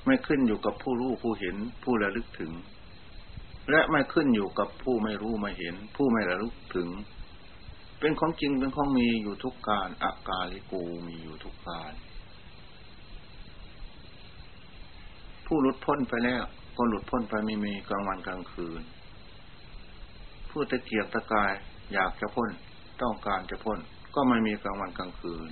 [0.05, 2.53] ไม่ขึ้นอยู่กับผู้รู้ผู้เห็นผู้ระลึกถึง
[3.71, 6.89] และไม่ขึ้นอยู่กับผู้ไม่รู้ไม่เห็น ผู้ไม่ระลึกถึง
[8.01, 11.93] เป็นของจริงเป็นของมีอยู่ทุกการอากาลิกูมีอยู่ทุกการ
[15.47, 16.43] ผู้หลุดพ้นไปแล้ว
[16.77, 18.83] ก็หลุดพ้นไปไม่มีกลางวันกลางคืน
[20.51, 21.53] ผู้ตะเกียบตะกาย
[21.93, 22.51] อยากจะพ้น
[23.03, 23.79] ต้องการจะพ้น
[24.15, 25.49] ก็ไม่มีกลางวันกลางคืน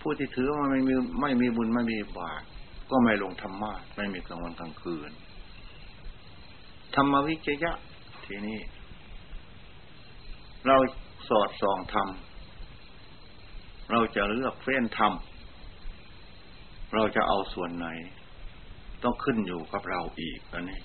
[0.00, 2.42] ผู้ที่ถือว่าไม่มีไม่มีบุญไม่มีบาป
[2.90, 5.10] ก็ไม่ลงธรรมะไม่มีกลางวันกลางคืน
[6.96, 7.72] ธรรมวิจยะ
[8.24, 8.58] ทีนี้
[10.66, 10.76] เรา
[11.28, 12.08] สอดส่องธรรม
[13.90, 15.12] เราจะเลือกเฟ้นธรรม
[16.94, 17.86] เราจะเอาส่วนไหน
[19.02, 20.80] ต้องขึ้นอยู่กับเราอีกอันนี้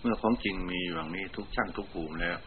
[0.00, 2.38] เมื่อของจริงมีอย่างนี้ทุกชั้นทุกภูมิแล้ว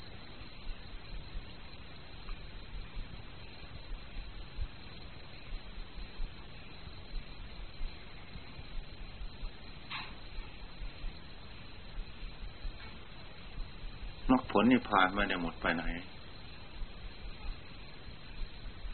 [14.31, 15.83] มรรคผ ลนิพพานไม่ได้หมดไปไหน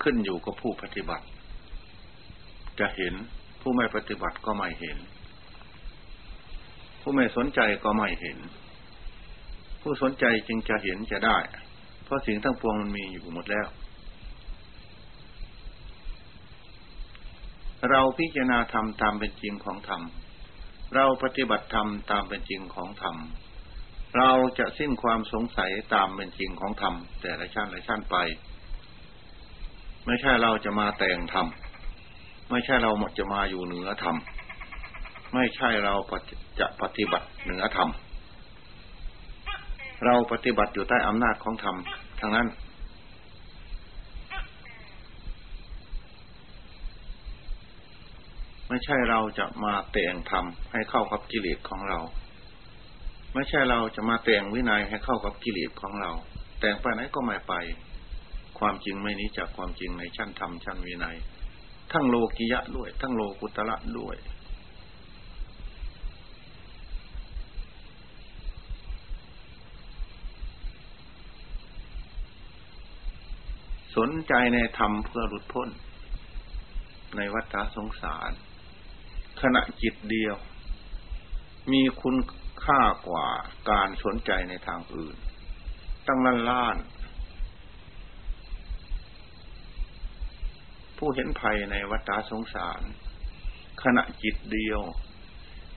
[0.02, 1.26] ขึ้นอยู่กับผู้ปฏิบัติ
[2.80, 3.14] จะเห็น
[3.62, 4.98] ผู้ไม่ปฏิบัติก็ไม่เห็น
[7.02, 8.38] ผู้ไม่สนใจก็ไม่เห็น
[9.82, 11.38] ผู้สนใจจึงจะเห็นจะได้
[12.04, 13.68] เพราะสิ่งทั้งปวงมันมีอยู่หมดแล้ว
[17.90, 20.02] เราพิจารณาธรรมตามเป็นจริงของธรรม
[20.96, 23.16] เราปฏิบัติธรรมตามเป็นจริงของธรรม
[24.18, 28.16] เราจะสิ้นความสงสัยตามเป็นจริงของธรรมแต่ละชั้นละชั้นไป
[30.06, 31.48] ไม่ใช่เราจะมาแต่งธรรม
[32.50, 34.16] ไม่ใช่เราจะมาอยู่เหนือธรรม
[35.34, 35.96] ไม่ใช่เรา
[36.60, 37.90] จะปฏิบัติเหนือธรรม
[40.06, 41.76] เราปฏิบัติอยู่ใต้อำนาจของธรรม
[42.20, 42.48] ทั้งนั้น
[48.68, 52.00] ไม่ใช่เราจะมาแต่งธรรมให้เข้ากับกิเลสของเรา
[53.34, 56.12] ไม่ใช่เราจะมาแต่งวินัยให้เข้ากับกิเลสของเรา
[56.60, 57.54] แต่งไปไหนก็ไม่ไป
[58.60, 61.18] ความจริงไม่นี้จากความจริงในชั้นธรรมชั้นวินัย
[61.92, 64.18] ทั้งโลกิยะด้วย ทั้งโลกุตระด้วย
[73.96, 75.70] สนใจในธรรมเพื่อหลุดพ้น
[77.16, 78.32] ในวัฏสงสาร
[79.42, 80.36] ขณะจิตเดียว
[81.72, 82.16] มีคุณ
[82.66, 83.28] ค่ากว่า
[83.70, 85.16] การสนใจในทางอื่น
[86.08, 86.78] ตั้งล้านล้าน
[90.98, 92.82] ผู้เห็นภัยในวัฏสงสาร
[93.84, 94.82] ขณะจิตเดียว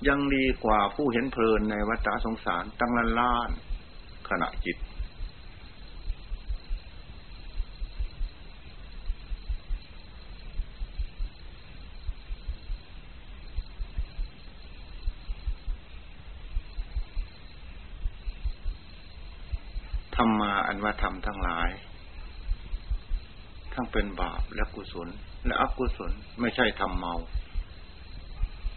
[0.09, 3.51] ยังดีกว่าผู้เห็นเพลินในวัฏสงสาร ตั้งล้านล้าน
[4.29, 4.77] ขณะจิต
[20.21, 21.71] ธรรมาอันว่าธรรมทั้งหลาย
[23.73, 25.09] ทั้งเป็นบาปและกุ ศล
[25.47, 27.15] และอกุศล ไม่ใช่ทำเมา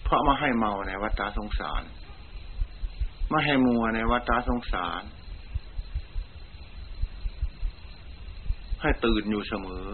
[0.03, 1.83] เพราะมาให้เมาในวัฏสงสาร
[3.31, 5.03] มาให้มัวในวัฏสงสาร
[8.81, 9.85] ให้ตื่นอยู่เสมอ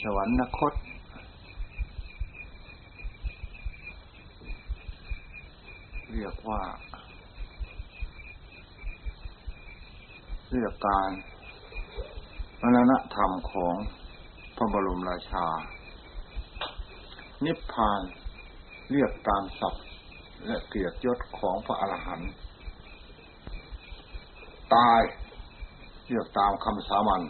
[0.00, 0.74] สวรรคต
[6.12, 6.62] เรียกว่า
[10.54, 11.10] เรียกการ
[12.62, 13.74] มรณะธรรมของ
[14.56, 15.46] พระบรมราชา
[17.44, 18.00] นิพพาน
[18.90, 19.84] เรียกตามศัพท์
[20.46, 22.30] และเกียรติยศของพระอรหันต์
[24.74, 25.02] ตาย
[26.08, 27.22] เรียกตามคำสามัญ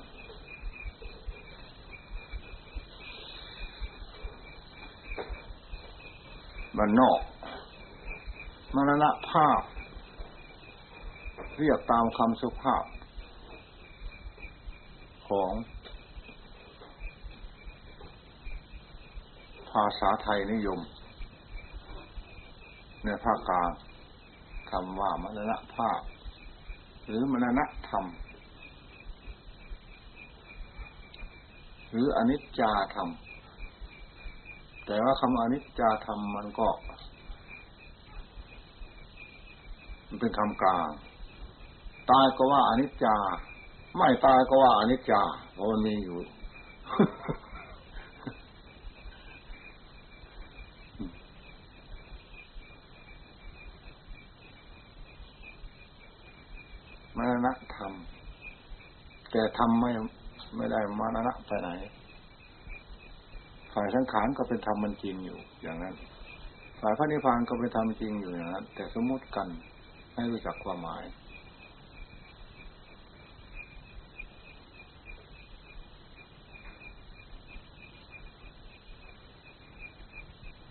[6.77, 7.21] บันนอก
[8.75, 9.61] มรณะภาพ
[11.59, 12.85] เรียกตามคำสุภาพ
[15.31, 15.53] ของ
[19.71, 20.81] ภาษาไทยนิยม
[23.05, 23.71] ในภาคกลาง
[24.71, 26.01] คำว่ามรณะภาพ
[27.07, 28.05] หรือมรณะธรรม
[31.91, 33.09] หรืออนิจจาธรรม
[34.87, 36.69] แต่ว่าคำอนิจจาธรรมมันก็
[40.07, 40.89] มันเป็นคำกลาง
[42.11, 43.17] ตายก็ว่าอนิจจา
[43.97, 45.23] ไม่ตายก็ว่าอนิจจา
[45.55, 46.19] เพราะมันมีอยู่
[57.17, 57.93] มรณะธรรม
[59.31, 59.91] แต่ทำไม่
[60.57, 61.69] ไม่ได้มรณะไปไหน
[63.75, 65.95] ฝ่ายสังขารก็เป็นธรรมมันจริงอยู่อย่างนั้น
[66.81, 69.49] ฝ่ายพระนิพพานก็เป็นธรรมจริงอยู่อย่างนั้น แต่สมมติกัน
[70.15, 71.05] ให้รู้จักความหมาย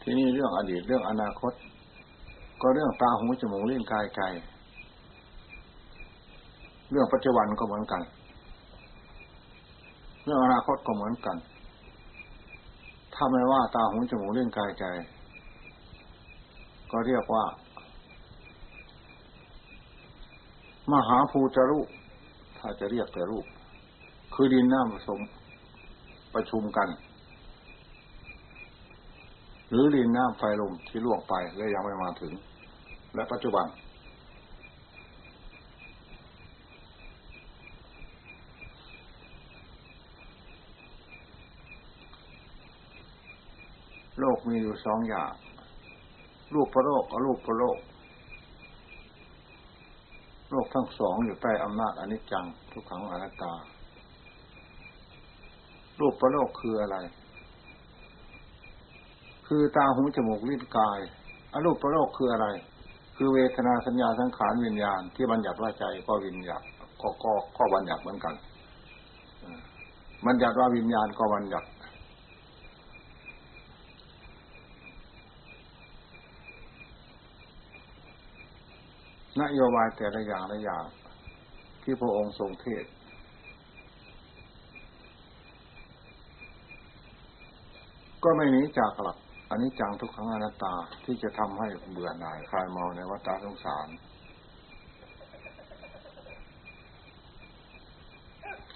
[0.10, 1.53] ที่นี่เรื่องอดีตเรื่องอนาคต
[2.62, 4.22] ก็เรื่องตาหูจมูกลิ้นกายใจ
[6.91, 8.01] เรื่องปัจจุบันก็เหมือนกัน
[10.24, 11.38] เรื่องอนาคตก็เหมือนกัน
[13.14, 14.86] ถ้าไม่ว่าตาหูจมูกลิ้นกายใจ
[16.91, 17.43] ก็เรียกว่า
[20.91, 21.88] มหาภูตรูป
[22.57, 23.45] ถ้าจะเรียกแต่รูป
[24.34, 25.20] คือดินน้ำผสม
[26.34, 26.89] ประชุมกัน
[29.72, 32.34] หรือดินน้ำไฟลมที่ล่วงไปและยังไม่มาถึง
[33.15, 33.67] และปัจจุบัน
[44.20, 45.32] โลกมีอยู่สองอย่าง
[46.53, 47.78] รูปพระโลกกับรูปพระโลก
[50.51, 53.53] โลกทั้งสองอยู่ใต้อำนาจอนิจจังทุกขังอนัตตา
[55.99, 56.97] รูปประโลกคืออะไร
[59.52, 61.00] คือตาหูจมูกลิ้นกาย
[61.54, 62.47] อรูประโรคคืออะไร
[63.18, 66.64] คือเวทนาสัญญาสังขารวิญญาณที่บัญญัติว่าใจก็วิญญาณ
[67.02, 68.34] ก็ก็ก็บัญญัติเหมือนกัน
[70.26, 71.68] บัญญัติว่าวิญญาณก็บัญญัติ
[79.41, 80.86] นโยบายแต่ละอย่างละอย่าง
[81.84, 82.86] ที่พระองค์ทรงเทศ
[88.24, 89.18] ก็ไม่หนีจากหลัก
[89.52, 90.74] อันนี้จังทุกขังอนัตตา
[91.06, 93.88] ที่จะทำให้เบื่อหน่ายคลายเมาในวัฏสงสาร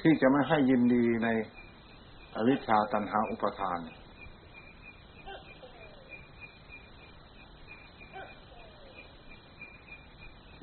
[0.01, 1.27] ที่จะไม่ให้ยินดีใน
[2.35, 3.79] อวิชชาตันหาอุปทาน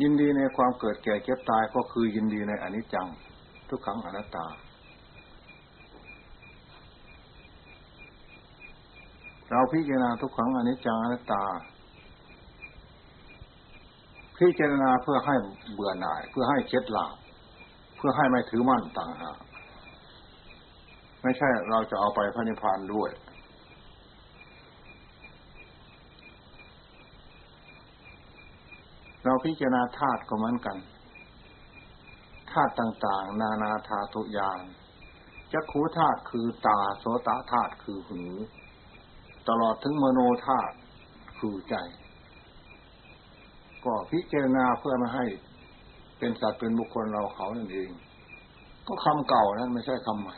[0.02, 3.08] ยินดีในความเกิดแก่เก็บตายก็คือยินดีในอนิจจัง
[3.68, 4.46] ทุกขังอนัตตา
[9.50, 11.44] เราพิจารณาทุกขังอนิจจังอนัตตา
[14.38, 15.34] พิจารณาเพื่อให้
[15.72, 17.16] เบื่อหน่าย เพื่อให้เช็ดหลาบ
[17.96, 19.38] เพื่อให้ไม่ถือมั่นต่างหาก
[21.22, 23.10] ไม่ใช่เราจะเอาไปพระนิพพานด้วย
[29.24, 30.76] เราพิจารณาธาตุก็เหมือนกัน
[32.52, 34.60] ธาตุต่างๆ นานาธาตุยาน
[35.52, 38.22] จักขูธาตุคือตาโสตธาตุคือหู
[39.50, 40.74] ตลอดถึงมโนธาตุ
[41.38, 41.74] คือใจ
[43.84, 45.24] ก็พิจารณาเพื่อมาให้
[46.18, 47.90] เป็นสัตว์เป็นบุคคลเราเขานั่นเอง
[48.86, 50.36] ก็คำเก่านั้นไม่ใช่คำใหม่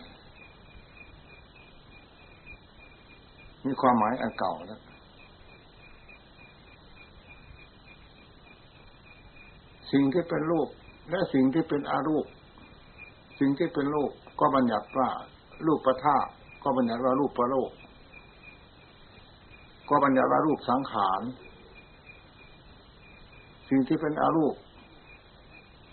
[3.66, 4.82] มีความหมายอันเก่าแล้ว
[9.92, 10.68] สิ่งที่เป็นรูป
[11.10, 12.26] และสิ่งที่เป็นอารูป
[13.38, 14.10] สิ่งที่เป็นรูป
[14.40, 15.08] ก็บัญญัติว่า
[15.66, 16.16] รูปประท่า
[16.62, 17.70] ก็บัญญัติว่ารูปประโลก
[19.88, 21.22] ก็บัญญัติว่ารูปสังขาร
[23.68, 24.54] สิ่งที่เป็นอารูป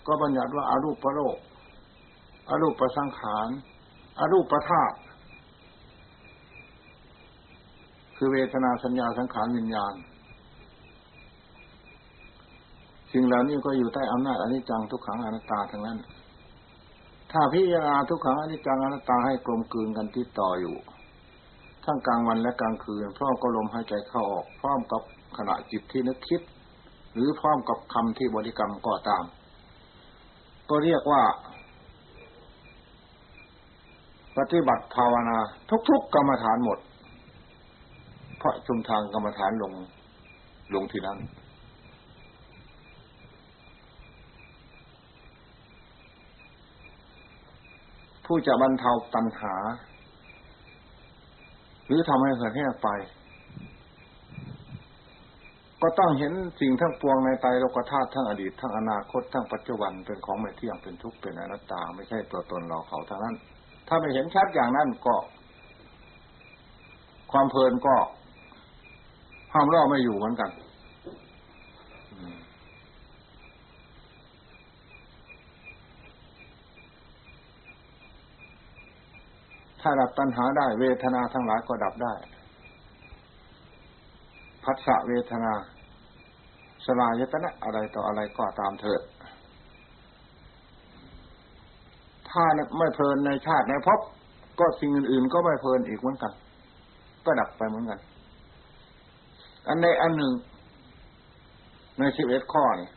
[0.06, 1.36] ก็บัญญัติว่าอารูปประโลก
[2.48, 3.48] อารูปประสังขาร
[4.18, 4.96] อารูปประธาตุ
[8.16, 9.94] คือเวทนาสัญญาสังขารวิญญาณ
[13.12, 15.98] สิ่งเหล่านี้ก็อยู่ใต้อำนาจอนิจจังทุกขังอนัตตาทั้งนั้น
[17.32, 20.76] ถ้าพิจารณาทุกขังอนิจจังอนัตตาให้กลมกลืนกันที่ต่ออยู่
[21.84, 25.02] ทั้งกลางวันและกลางคืน พร้อมกับลมหายใจเข้าออก พร้อมกับ
[25.36, 26.40] ขณะจิตที่นึกคิด
[27.14, 29.24] หรือพร้อมกับคำที่บริกรรมก็ตาม
[30.70, 31.22] ก็เรียกว่า
[34.38, 35.38] ปฏิบัติภาวนา
[35.88, 36.78] ทุกๆกรรมฐานหมด
[38.38, 39.72] เพราะชุมทางกรรมฐานลง
[40.74, 41.18] ลงที่นั้น
[48.24, 49.54] ผู้จะบรรเทาตัณหา
[51.90, 52.88] หรือทำให้เหิดแห้งไป
[55.82, 63.34] ก็ต้องเห็นสิ่งทั้งปวงในไตรโลกธาตุทั้งอดีตทั้งอนาคตทั้งปัจจุบันเป็นของไม่เที่ยงเป็นทุกข์เป็นอนัตตา ไม่ใช่ตัวตนเราเขาเท่านั้น
[63.88, 65.16] ถ้าไม่เห็นชัดอย่างนั้นก็
[67.32, 67.96] ความเพลินก็
[69.54, 70.50] ห้ามล่อไม่อยู่เหมือนกัน
[79.80, 82.14] ถ้าดับตัณหาได้เวทนาทั้งหลายก็ดับได้
[84.64, 85.52] พัสสะเวทนา
[86.84, 89.02] สลายตนะอะไรต่ออะไรก็ตามเถิด
[92.30, 92.44] ถ้า
[92.78, 94.00] ไม่เพลินในชาติในภพ
[94.58, 96.32] ก็สิ่งอื่น ๆ ก็ไม่เพลินอีกเหมือนกัน
[97.26, 98.00] ก็ดับไปเหมือนกัน
[99.66, 100.32] อันในอันหนึ่ง
[101.98, 102.90] ในสิบเอ็ดข้อนี่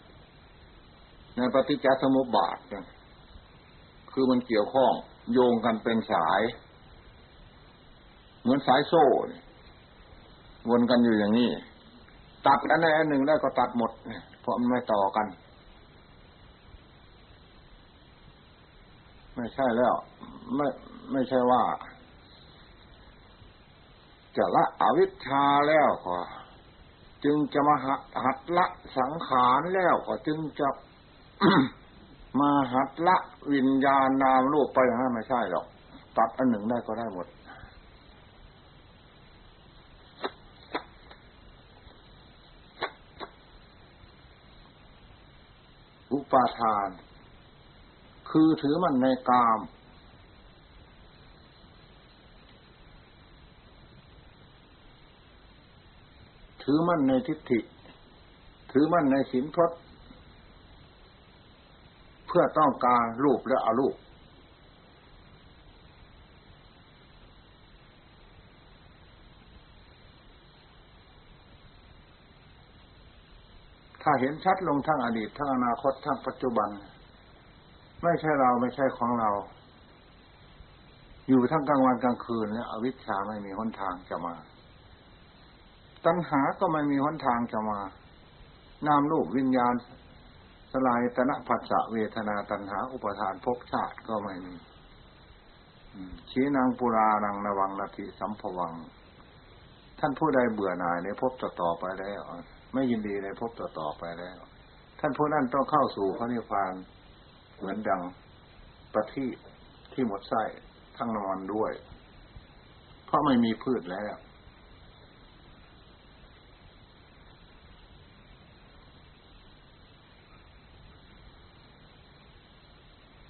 [1.38, 2.86] ในปฏิจจสมุปบาทเนี่ย
[4.12, 4.92] คือมันเกี่ยวข้อง
[5.34, 6.42] โยงกันเป็นสาย
[8.44, 9.04] เหมือนสายโซ่
[10.70, 11.50] วนกันอยู่อย่างนี้
[12.48, 13.92] ตัดอันใดอันหนึ่งได้ก็ตัดหมด
[14.42, 15.28] เพราะมันไม่ต่อกัน
[19.36, 19.94] ไม่ใช่แล้ว
[20.56, 20.68] ไม่
[21.12, 21.64] ไม่ใช่ว่า
[24.38, 26.18] จะละอวิชชาแล้วก็
[27.24, 27.76] จึงจะมา
[28.24, 28.66] หัดละ
[28.98, 30.70] สังขารแล้วก็จึงจะ
[32.40, 33.18] มาหัดละ
[33.54, 35.66] วิญญาณนามรูปไปอย่างนั้นไม่ใช่หรอก
[36.18, 37.28] ตัดอันหนึ่งได้ก็ได้หมด
[46.14, 46.90] อุปาทาน
[48.30, 49.60] คือถือมันในกาม
[56.64, 57.60] ถือมันในทิฏฐิ
[58.72, 59.72] ถือมันในสินพจ
[62.28, 63.96] เพื่อต้องการรูปและอรูป
[74.04, 76.70] ถ้าเห็นชัดลงทั้งอดีตทั้งอนาคตทั้งปัจจุบัน
[78.04, 79.32] ไม่ใช่เราไม่ใช่ของเรา
[81.28, 84.36] อยู่ทั้งกลางวันกลางคืนแล้วอวิชชาไม่มีหนทางจะมา
[86.06, 87.80] ตัณหาก็ไม่มีหนทางจะมา
[88.88, 89.74] นามรูปวิญญาณ
[90.72, 94.56] สลายตนะผัสสะเวทนาตัณหา อุปทานภพชาติก็ไม่มี
[96.30, 98.74] ชี้นางปุรานังนวังนาทิสัมภวัง
[100.00, 101.32] ท่านผู้ใดเบื่อหน่ายในภพ
[101.62, 102.22] ต่อไปแล้ว
[102.74, 104.38] ไม่ยินดีในภพต่อต่อไปแล้ว
[105.00, 106.74] ท่านผู้นั้นต้องเข้าสู่พระนิพพาน
[107.58, 108.02] เหมือนดัง
[108.94, 109.38] ประทีป
[109.94, 110.44] ที่หมดไส้
[110.98, 111.72] ทั้งนอนด้วย
[113.06, 114.16] เพราะไม่มีพืชแล้ว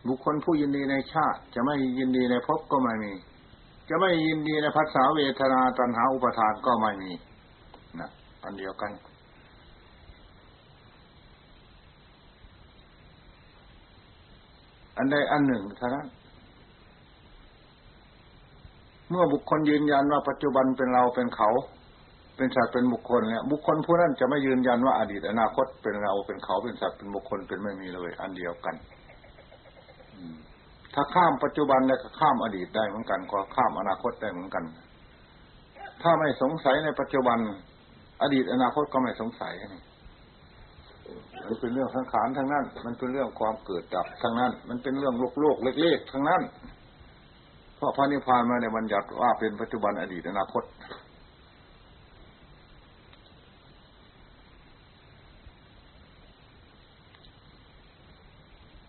[0.08, 3.14] บุคคลผู้ยินดีในชาติ จะไม่ยินดีในภพก็ไม่มี
[3.90, 7.12] จะไม่ยินดีในพัสสาเวทนาตัณหาอุปทานก็ไม่มี
[8.00, 8.10] นะ
[8.44, 8.92] อันเดียวกัน
[14.98, 16.08] อันใดอันหนึ่งเท่านั้น
[19.10, 21.50] เมื่อบุคคลยืนยันว่าปัจจุบันเป็นเราเป็นเขา
[22.38, 28.76] เป็นสัตว์เป็นบุคคลเนี่ยบุคคลผู้นั้นจะไม่ยืนยันว่าอดีตอนาคตเป็นเราเป็นเขาเป็นสัตว์เป็นบุคคลเป็นไม่มีเลย อันเดียวกัน
[30.94, 34.64] ถ้าข้ามปัจจุบันแล้วก็ข้ามอดีตได้เหมือนกันก็ข้ามอนาคตได้เหมือนกัน
[36.02, 37.38] ถ้าไม่สงสัยในปัจจุบัน
[38.22, 39.82] อดีตอนาคตก็ไม่สงสัยนี่
[41.48, 46.42] มันเป็นเรื่องสังขารทั้งนั้น มันเป็นเรื่องความเกิดดับทั้งนั้น มันเป็นเรื่องโลกโลกเล็กๆทั้งนั้น
[47.76, 50.64] เพราะพระนิพพานมาในบัญญัติว่าเป็นปัจจุบันอดีตอนาคต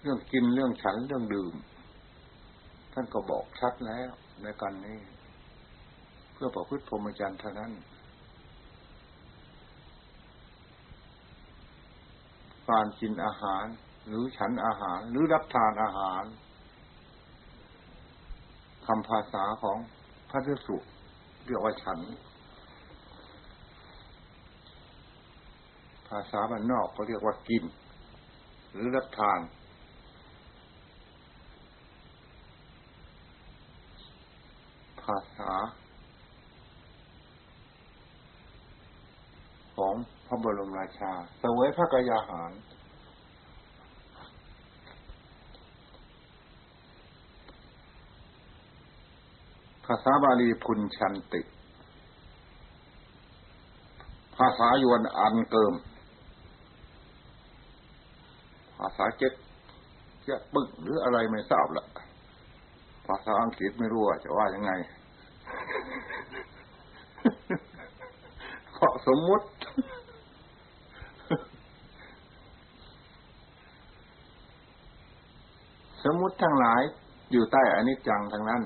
[0.03, 1.55] เรื่องกินเรื่องฉันเรื่องดื่ม
[2.93, 4.11] ท่านก็บอกชัดแล้ว
[4.43, 4.99] ในการนี้
[6.33, 7.73] เพื่อประพฤติพรหมจรรย์เท่านั้น
[12.71, 13.65] การกินอาหาร
[14.07, 16.25] หรือฉันอาหาร หรือรับทานอาหาร
[18.87, 19.79] คำภาษาของ
[20.31, 20.77] พระเจ้าสุ
[21.47, 21.99] เรียกว่าฉัน
[26.09, 27.65] ภาษาบ้านนอกก็เรียกว่ากิน
[28.73, 29.41] หรือรับทาน
[35.03, 35.53] ภาษา
[39.77, 39.95] ของ
[40.27, 42.53] พระบรมราชาเสวยพระกายาหาร
[49.87, 51.43] ภาษาบาลีพุนชันติ
[54.37, 55.75] ภาษายวนอันเกิม
[58.79, 59.33] ภาษาเจ็ด
[60.25, 61.87] เจ็ดบึกหรืออะไรไม่ทราบละ
[63.07, 64.73] ภาษาอังกฤษไม่รู้ว่าจะว่ายังไง
[68.73, 69.47] เพราะสมมุติ
[76.05, 76.83] สมมุติทั้งหลาย
[77.33, 78.63] อยู่ใต้อนิจจังทั้งนั้น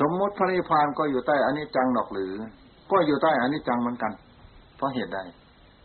[0.00, 2.32] สมมติพระนิพพานก็อยู่ใต้อนิจจังดอกหรือ
[2.90, 4.12] ก็อยู่ใต้อนิจจังเหมือนกัน
[4.76, 5.20] เพราะเหตุใด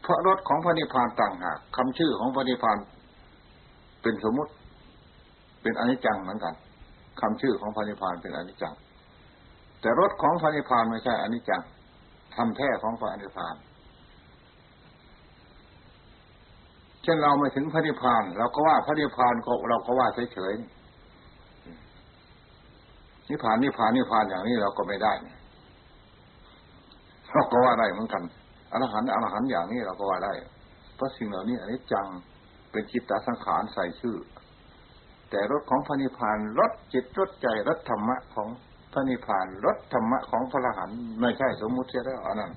[0.02, 2.78] เพราะรถของพระนิพพานต่างหากคำชื่อของพระนิพพาน
[4.02, 4.52] เป็นสมมติ
[5.62, 6.54] เป็นอนิจจังเหมือนกัน
[7.22, 8.74] คำชื่อของพระนิพพานเป็นอนิจจัง
[9.82, 11.62] แต่รถของพระนิพพานไม่ใช่อนิจจัง
[12.36, 13.56] ทำแท้ของพระนิพพาน
[17.04, 20.62] เช่นเราไม่ถึงพระนิพพานเราก็ว่าพระนิพพานก็เราก็ว่าเฉยๆ
[23.30, 25.14] นิพพานนิพพานนิพพานอย่างนี้เราก็ไม่ได้
[27.34, 28.24] เราก็ว่าได้เหมือนกัน
[28.72, 30.34] อรหันต์อรหันต์อย่างนี้เราก็ว่าได้
[30.96, 32.08] เพราะสิ่งเหล่านี้อันนี้จัง
[32.72, 34.18] เป็นจิตตสังขารใส่ชื่อ
[35.30, 38.48] แต่รถของพระนิพพานรถจิตรถใจรถธรรมะของ
[38.94, 42.52] พระนิพพานรถธรรมะของพระอรหันต์ไม่ใช่สมมุติเสียแล้วอันนั้น